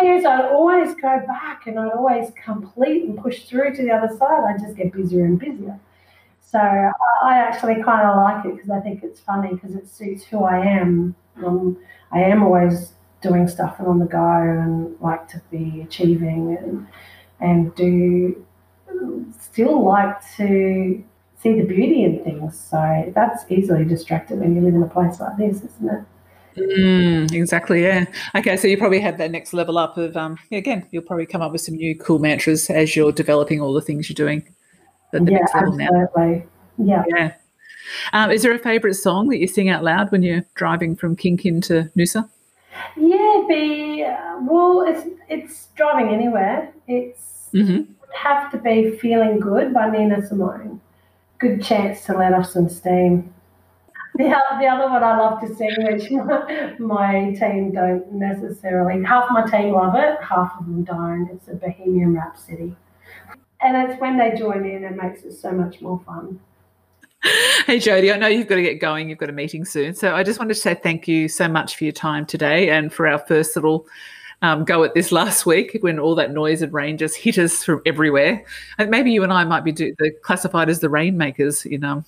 thing 0.00 0.14
is, 0.14 0.24
I'd 0.24 0.46
always 0.46 0.94
go 0.94 1.22
back 1.26 1.66
and 1.66 1.78
I'd 1.78 1.92
always 1.92 2.30
complete 2.42 3.04
and 3.04 3.18
push 3.18 3.44
through 3.44 3.74
to 3.76 3.82
the 3.82 3.90
other 3.90 4.14
side. 4.16 4.44
I'd 4.48 4.60
just 4.60 4.76
get 4.76 4.92
busier 4.92 5.24
and 5.24 5.38
busier. 5.38 5.78
So 6.44 6.58
I 6.58 7.38
actually 7.38 7.82
kind 7.82 8.06
of 8.06 8.16
like 8.16 8.44
it 8.44 8.56
because 8.56 8.70
I 8.70 8.80
think 8.80 9.02
it's 9.02 9.20
funny 9.20 9.54
because 9.54 9.74
it 9.74 9.88
suits 9.88 10.24
who 10.24 10.44
I 10.44 10.58
am. 10.58 11.14
Um, 11.44 11.76
I 12.12 12.20
am 12.20 12.42
always 12.42 12.92
doing 13.22 13.48
stuff 13.48 13.76
and 13.78 13.88
on 13.88 13.98
the 13.98 14.04
go 14.04 14.18
and 14.18 14.94
like 15.00 15.26
to 15.28 15.40
be 15.50 15.80
achieving 15.80 16.56
and 16.60 16.86
and 17.40 17.74
do 17.74 18.44
still 19.40 19.84
like 19.84 20.16
to 20.36 21.02
see 21.42 21.60
the 21.60 21.64
beauty 21.64 22.04
in 22.04 22.22
things. 22.24 22.58
So 22.58 23.12
that's 23.14 23.44
easily 23.50 23.84
distracted 23.84 24.38
when 24.38 24.54
you 24.54 24.62
live 24.62 24.74
in 24.74 24.82
a 24.82 24.88
place 24.88 25.20
like 25.20 25.36
this, 25.36 25.62
isn't 25.62 25.90
it? 25.90 26.04
Mm, 26.56 27.32
exactly. 27.32 27.82
Yeah. 27.82 28.04
Okay. 28.34 28.56
So 28.56 28.68
you 28.68 28.78
probably 28.78 29.00
have 29.00 29.18
that 29.18 29.30
next 29.30 29.52
level 29.52 29.76
up 29.76 29.96
of 29.96 30.16
um. 30.16 30.38
Again, 30.52 30.86
you'll 30.90 31.02
probably 31.02 31.26
come 31.26 31.42
up 31.42 31.50
with 31.50 31.62
some 31.62 31.74
new 31.74 31.98
cool 31.98 32.20
mantras 32.20 32.70
as 32.70 32.94
you're 32.94 33.12
developing 33.12 33.60
all 33.60 33.72
the 33.72 33.80
things 33.80 34.08
you're 34.08 34.14
doing. 34.14 34.54
At 35.14 35.24
the 35.24 35.32
yeah, 35.32 35.38
next 35.38 35.54
level 35.54 35.80
absolutely. 35.80 36.46
Now. 36.78 37.04
Yeah. 37.08 37.16
Yeah. 37.16 37.32
Um, 38.12 38.30
is 38.30 38.42
there 38.42 38.52
a 38.52 38.58
favourite 38.58 38.96
song 38.96 39.28
that 39.28 39.38
you 39.38 39.46
sing 39.46 39.68
out 39.68 39.84
loud 39.84 40.10
when 40.10 40.22
you're 40.22 40.44
driving 40.54 40.96
from 40.96 41.16
Kin 41.16 41.36
Kin 41.36 41.60
to 41.62 41.90
Noosa? 41.96 42.28
Yeah, 42.96 43.44
be 43.48 44.04
uh, 44.04 44.38
well. 44.42 44.84
It's 44.86 45.08
it's 45.28 45.68
driving 45.76 46.12
anywhere. 46.12 46.72
It's 46.88 47.48
mm-hmm. 47.52 47.92
have 48.14 48.50
to 48.52 48.58
be 48.58 48.96
feeling 48.98 49.38
good 49.38 49.72
by 49.72 49.90
Nina 49.90 50.26
Simone. 50.26 50.80
Good 51.38 51.62
chance 51.62 52.04
to 52.06 52.16
let 52.16 52.32
off 52.32 52.46
some 52.46 52.68
steam. 52.68 53.30
The, 54.16 54.32
the 54.60 54.66
other 54.68 54.88
one 54.88 55.02
I 55.02 55.18
love 55.18 55.40
to 55.40 55.52
sing, 55.56 55.74
which 55.78 56.08
my 56.78 57.34
team 57.36 57.72
don't 57.72 58.12
necessarily, 58.12 59.02
half 59.02 59.28
my 59.32 59.44
team 59.50 59.72
love 59.72 59.96
it, 59.96 60.22
half 60.22 60.52
of 60.60 60.66
them 60.66 60.84
don't. 60.84 61.28
It's 61.32 61.48
a 61.48 61.54
Bohemian 61.54 62.14
Rhapsody. 62.14 62.76
And 63.64 63.90
it's 63.90 63.98
when 63.98 64.18
they 64.18 64.36
join 64.36 64.66
in, 64.66 64.84
it 64.84 64.94
makes 64.94 65.22
it 65.22 65.32
so 65.32 65.50
much 65.50 65.80
more 65.80 66.00
fun. 66.06 66.38
Hey, 67.66 67.78
Jody, 67.78 68.12
I 68.12 68.18
know 68.18 68.26
you've 68.26 68.46
got 68.46 68.56
to 68.56 68.62
get 68.62 68.74
going. 68.74 69.08
You've 69.08 69.16
got 69.16 69.30
a 69.30 69.32
meeting 69.32 69.64
soon. 69.64 69.94
So 69.94 70.14
I 70.14 70.22
just 70.22 70.38
wanted 70.38 70.52
to 70.52 70.60
say 70.60 70.74
thank 70.74 71.08
you 71.08 71.28
so 71.28 71.48
much 71.48 71.76
for 71.76 71.84
your 71.84 71.94
time 71.94 72.26
today 72.26 72.68
and 72.68 72.92
for 72.92 73.08
our 73.08 73.18
first 73.18 73.56
little 73.56 73.86
um, 74.42 74.66
go 74.66 74.84
at 74.84 74.92
this 74.92 75.10
last 75.20 75.46
week 75.46 75.78
when 75.80 75.98
all 75.98 76.14
that 76.16 76.30
noise 76.30 76.60
and 76.60 76.70
rain 76.74 76.98
just 76.98 77.16
hit 77.16 77.38
us 77.38 77.64
from 77.64 77.80
everywhere. 77.86 78.44
And 78.76 78.90
maybe 78.90 79.10
you 79.10 79.22
and 79.22 79.32
I 79.32 79.44
might 79.44 79.64
be 79.64 79.72
do, 79.72 79.94
the, 79.98 80.10
classified 80.22 80.68
as 80.68 80.80
the 80.80 80.90
rainmakers 80.90 81.64
in 81.64 81.84
um, 81.84 82.04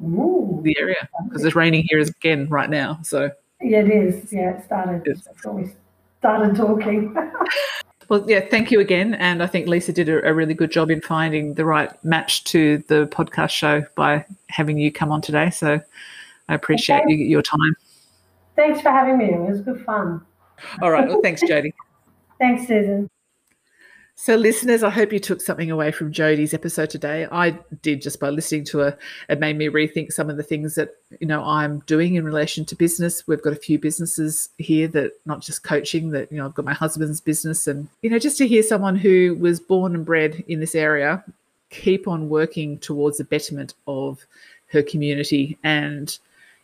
Ooh, 0.00 0.60
the 0.62 0.76
area 0.78 1.08
because 1.24 1.44
it's 1.44 1.56
raining 1.56 1.84
here 1.88 1.98
again 1.98 2.48
right 2.48 2.70
now. 2.70 3.00
So 3.02 3.32
yeah, 3.60 3.80
it 3.80 3.90
is. 3.90 4.32
Yeah, 4.32 4.58
it 4.58 4.64
started. 4.64 5.02
It's, 5.04 5.26
we 5.44 5.72
started 6.20 6.54
talking. 6.54 7.16
Well, 8.12 8.22
yeah, 8.28 8.40
thank 8.40 8.70
you 8.70 8.78
again. 8.78 9.14
And 9.14 9.42
I 9.42 9.46
think 9.46 9.66
Lisa 9.66 9.90
did 9.90 10.10
a, 10.10 10.28
a, 10.28 10.34
really 10.34 10.52
good 10.52 10.70
job 10.70 10.90
in 10.90 11.00
finding 11.00 11.54
the 11.54 11.64
right 11.64 11.90
match 12.04 12.44
to 12.44 12.84
the 12.88 13.06
podcast 13.06 13.52
show 13.52 13.86
by 13.96 14.26
having 14.50 14.76
you 14.76 14.92
come 14.92 15.10
on 15.10 15.22
today. 15.22 15.48
So 15.48 15.80
I 16.46 16.54
appreciate 16.54 17.04
okay. 17.04 17.14
you, 17.14 17.24
your 17.24 17.40
time. 17.40 17.74
Thanks 18.54 18.82
for 18.82 18.90
having 18.90 19.16
me. 19.16 19.32
It 19.32 19.40
was 19.40 19.62
good 19.62 19.82
fun. 19.86 20.20
All 20.82 20.90
right. 20.90 21.08
Well, 21.08 21.22
thanks, 21.22 21.40
Jody. 21.40 21.72
thanks, 22.38 22.66
Susan. 22.66 23.08
So, 24.14 24.36
listeners, 24.36 24.82
I 24.84 24.90
hope 24.90 25.12
you 25.12 25.18
took 25.18 25.40
something 25.40 25.70
away 25.70 25.90
from 25.90 26.12
Jody's 26.12 26.54
episode 26.54 26.90
today. 26.90 27.26
I 27.32 27.58
did 27.80 28.02
just 28.02 28.20
by 28.20 28.28
listening 28.28 28.64
to 28.66 28.78
her. 28.78 28.98
It 29.28 29.40
made 29.40 29.58
me 29.58 29.66
rethink 29.66 30.12
some 30.12 30.30
of 30.30 30.36
the 30.36 30.42
things 30.42 30.76
that 30.76 30.90
you 31.18 31.26
know 31.26 31.42
I'm 31.42 31.80
doing 31.86 32.14
in 32.14 32.24
relation 32.24 32.64
to 32.66 32.76
business. 32.76 33.26
We've 33.26 33.42
got 33.42 33.52
a 33.54 33.56
few 33.56 33.78
businesses 33.78 34.50
here 34.58 34.86
that 34.88 35.12
not 35.26 35.40
just 35.40 35.64
coaching. 35.64 36.10
That 36.10 36.30
you 36.30 36.38
know, 36.38 36.44
I've 36.44 36.54
got 36.54 36.64
my 36.64 36.74
husband's 36.74 37.20
business, 37.20 37.66
and 37.66 37.88
you 38.02 38.10
know, 38.10 38.18
just 38.18 38.38
to 38.38 38.46
hear 38.46 38.62
someone 38.62 38.96
who 38.96 39.36
was 39.40 39.58
born 39.58 39.94
and 39.94 40.04
bred 40.04 40.44
in 40.46 40.60
this 40.60 40.74
area 40.74 41.24
keep 41.72 42.06
on 42.06 42.28
working 42.28 42.78
towards 42.78 43.18
the 43.18 43.24
betterment 43.24 43.74
of 43.86 44.24
her 44.66 44.82
community 44.82 45.58
and 45.64 46.18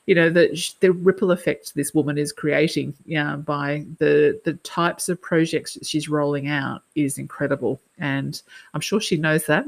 you 0.08 0.14
know 0.14 0.30
the 0.30 0.48
the 0.80 0.90
ripple 0.90 1.30
effect 1.32 1.74
this 1.74 1.92
woman 1.92 2.16
is 2.16 2.32
creating 2.32 2.94
yeah, 3.04 3.36
by 3.36 3.84
the 3.98 4.40
the 4.46 4.54
types 4.64 5.10
of 5.10 5.20
projects 5.20 5.76
she's 5.82 6.08
rolling 6.08 6.48
out 6.48 6.82
is 6.94 7.18
incredible. 7.18 7.78
And 7.98 8.40
i'm 8.72 8.80
sure 8.80 9.00
she 9.00 9.18
knows 9.18 9.44
that. 9.46 9.66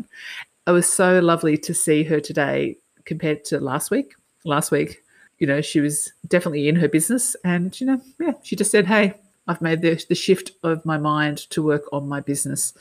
It 0.67 0.71
was 0.71 0.91
so 0.91 1.21
lovely 1.21 1.59
to 1.59 1.75
see 1.75 2.03
her 2.05 2.21
today 2.21 2.77
compared 3.05 3.45
to 3.47 3.61
last 3.61 3.91
week. 3.91 4.15
Last 4.45 4.71
week 4.71 5.03
you 5.41 5.47
know 5.47 5.61
she 5.61 5.81
was 5.81 6.13
definitely 6.29 6.69
in 6.69 6.77
her 6.77 6.89
business 6.89 7.35
and 7.45 7.79
you 7.81 7.87
know 7.87 8.01
yeah 8.21 8.33
she 8.43 8.55
just 8.55 8.71
said 8.71 8.87
hey 8.87 9.15
i've 9.49 9.61
made 9.61 9.81
the, 9.81 10.03
the 10.09 10.15
shift 10.15 10.53
of 10.63 10.85
my 10.85 10.97
mind 10.99 11.39
to 11.51 11.63
work 11.63 11.85
on 11.93 12.09
my 12.09 12.21
business 12.21 12.75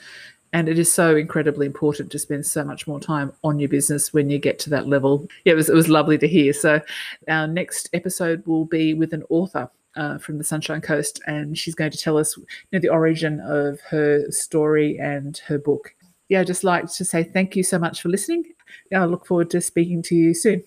and 0.54 0.68
it 0.70 0.80
is 0.80 0.92
so 0.92 1.16
incredibly 1.16 1.66
important 1.66 2.12
to 2.12 2.20
spend 2.20 2.46
so 2.46 2.64
much 2.64 2.88
more 2.88 3.00
time 3.00 3.34
on 3.44 3.60
your 3.60 3.70
business 3.70 4.14
when 4.14 4.30
you 4.30 4.40
get 4.40 4.60
to 4.60 4.70
that 4.72 4.88
level. 4.88 5.28
Yeah, 5.46 5.54
it 5.54 5.56
was, 5.56 5.70
it 5.70 5.76
was 5.76 5.90
lovely 5.90 6.18
to 6.18 6.28
hear. 6.28 6.54
So, 6.54 6.82
our 7.28 7.48
next 7.48 7.90
episode 7.94 8.46
will 8.46 8.66
be 8.66 8.94
with 8.94 9.14
an 9.14 9.24
author 9.30 9.70
uh, 9.96 10.18
from 10.18 10.38
the 10.38 10.44
Sunshine 10.44 10.82
Coast, 10.82 11.22
and 11.28 11.58
she's 11.58 11.76
going 11.76 11.92
to 11.92 11.98
tell 11.98 12.18
us 12.18 12.38
you 12.38 12.46
know, 12.74 12.80
the 12.80 12.90
origin 12.90 13.40
of 13.42 13.80
her 13.82 14.30
story 14.32 14.98
and 15.00 15.38
her 15.48 15.58
book. 15.58 15.94
Yeah, 16.30 16.42
I'd 16.42 16.48
just 16.48 16.64
like 16.64 16.92
to 16.94 17.06
say 17.06 17.24
thank 17.24 17.56
you 17.56 17.64
so 17.64 17.80
much 17.80 18.02
for 18.02 18.10
listening. 18.10 18.44
I 18.94 19.06
look 19.06 19.26
forward 19.26 19.50
to 19.52 19.62
speaking 19.62 20.02
to 20.04 20.16
you 20.16 20.34
soon. 20.34 20.64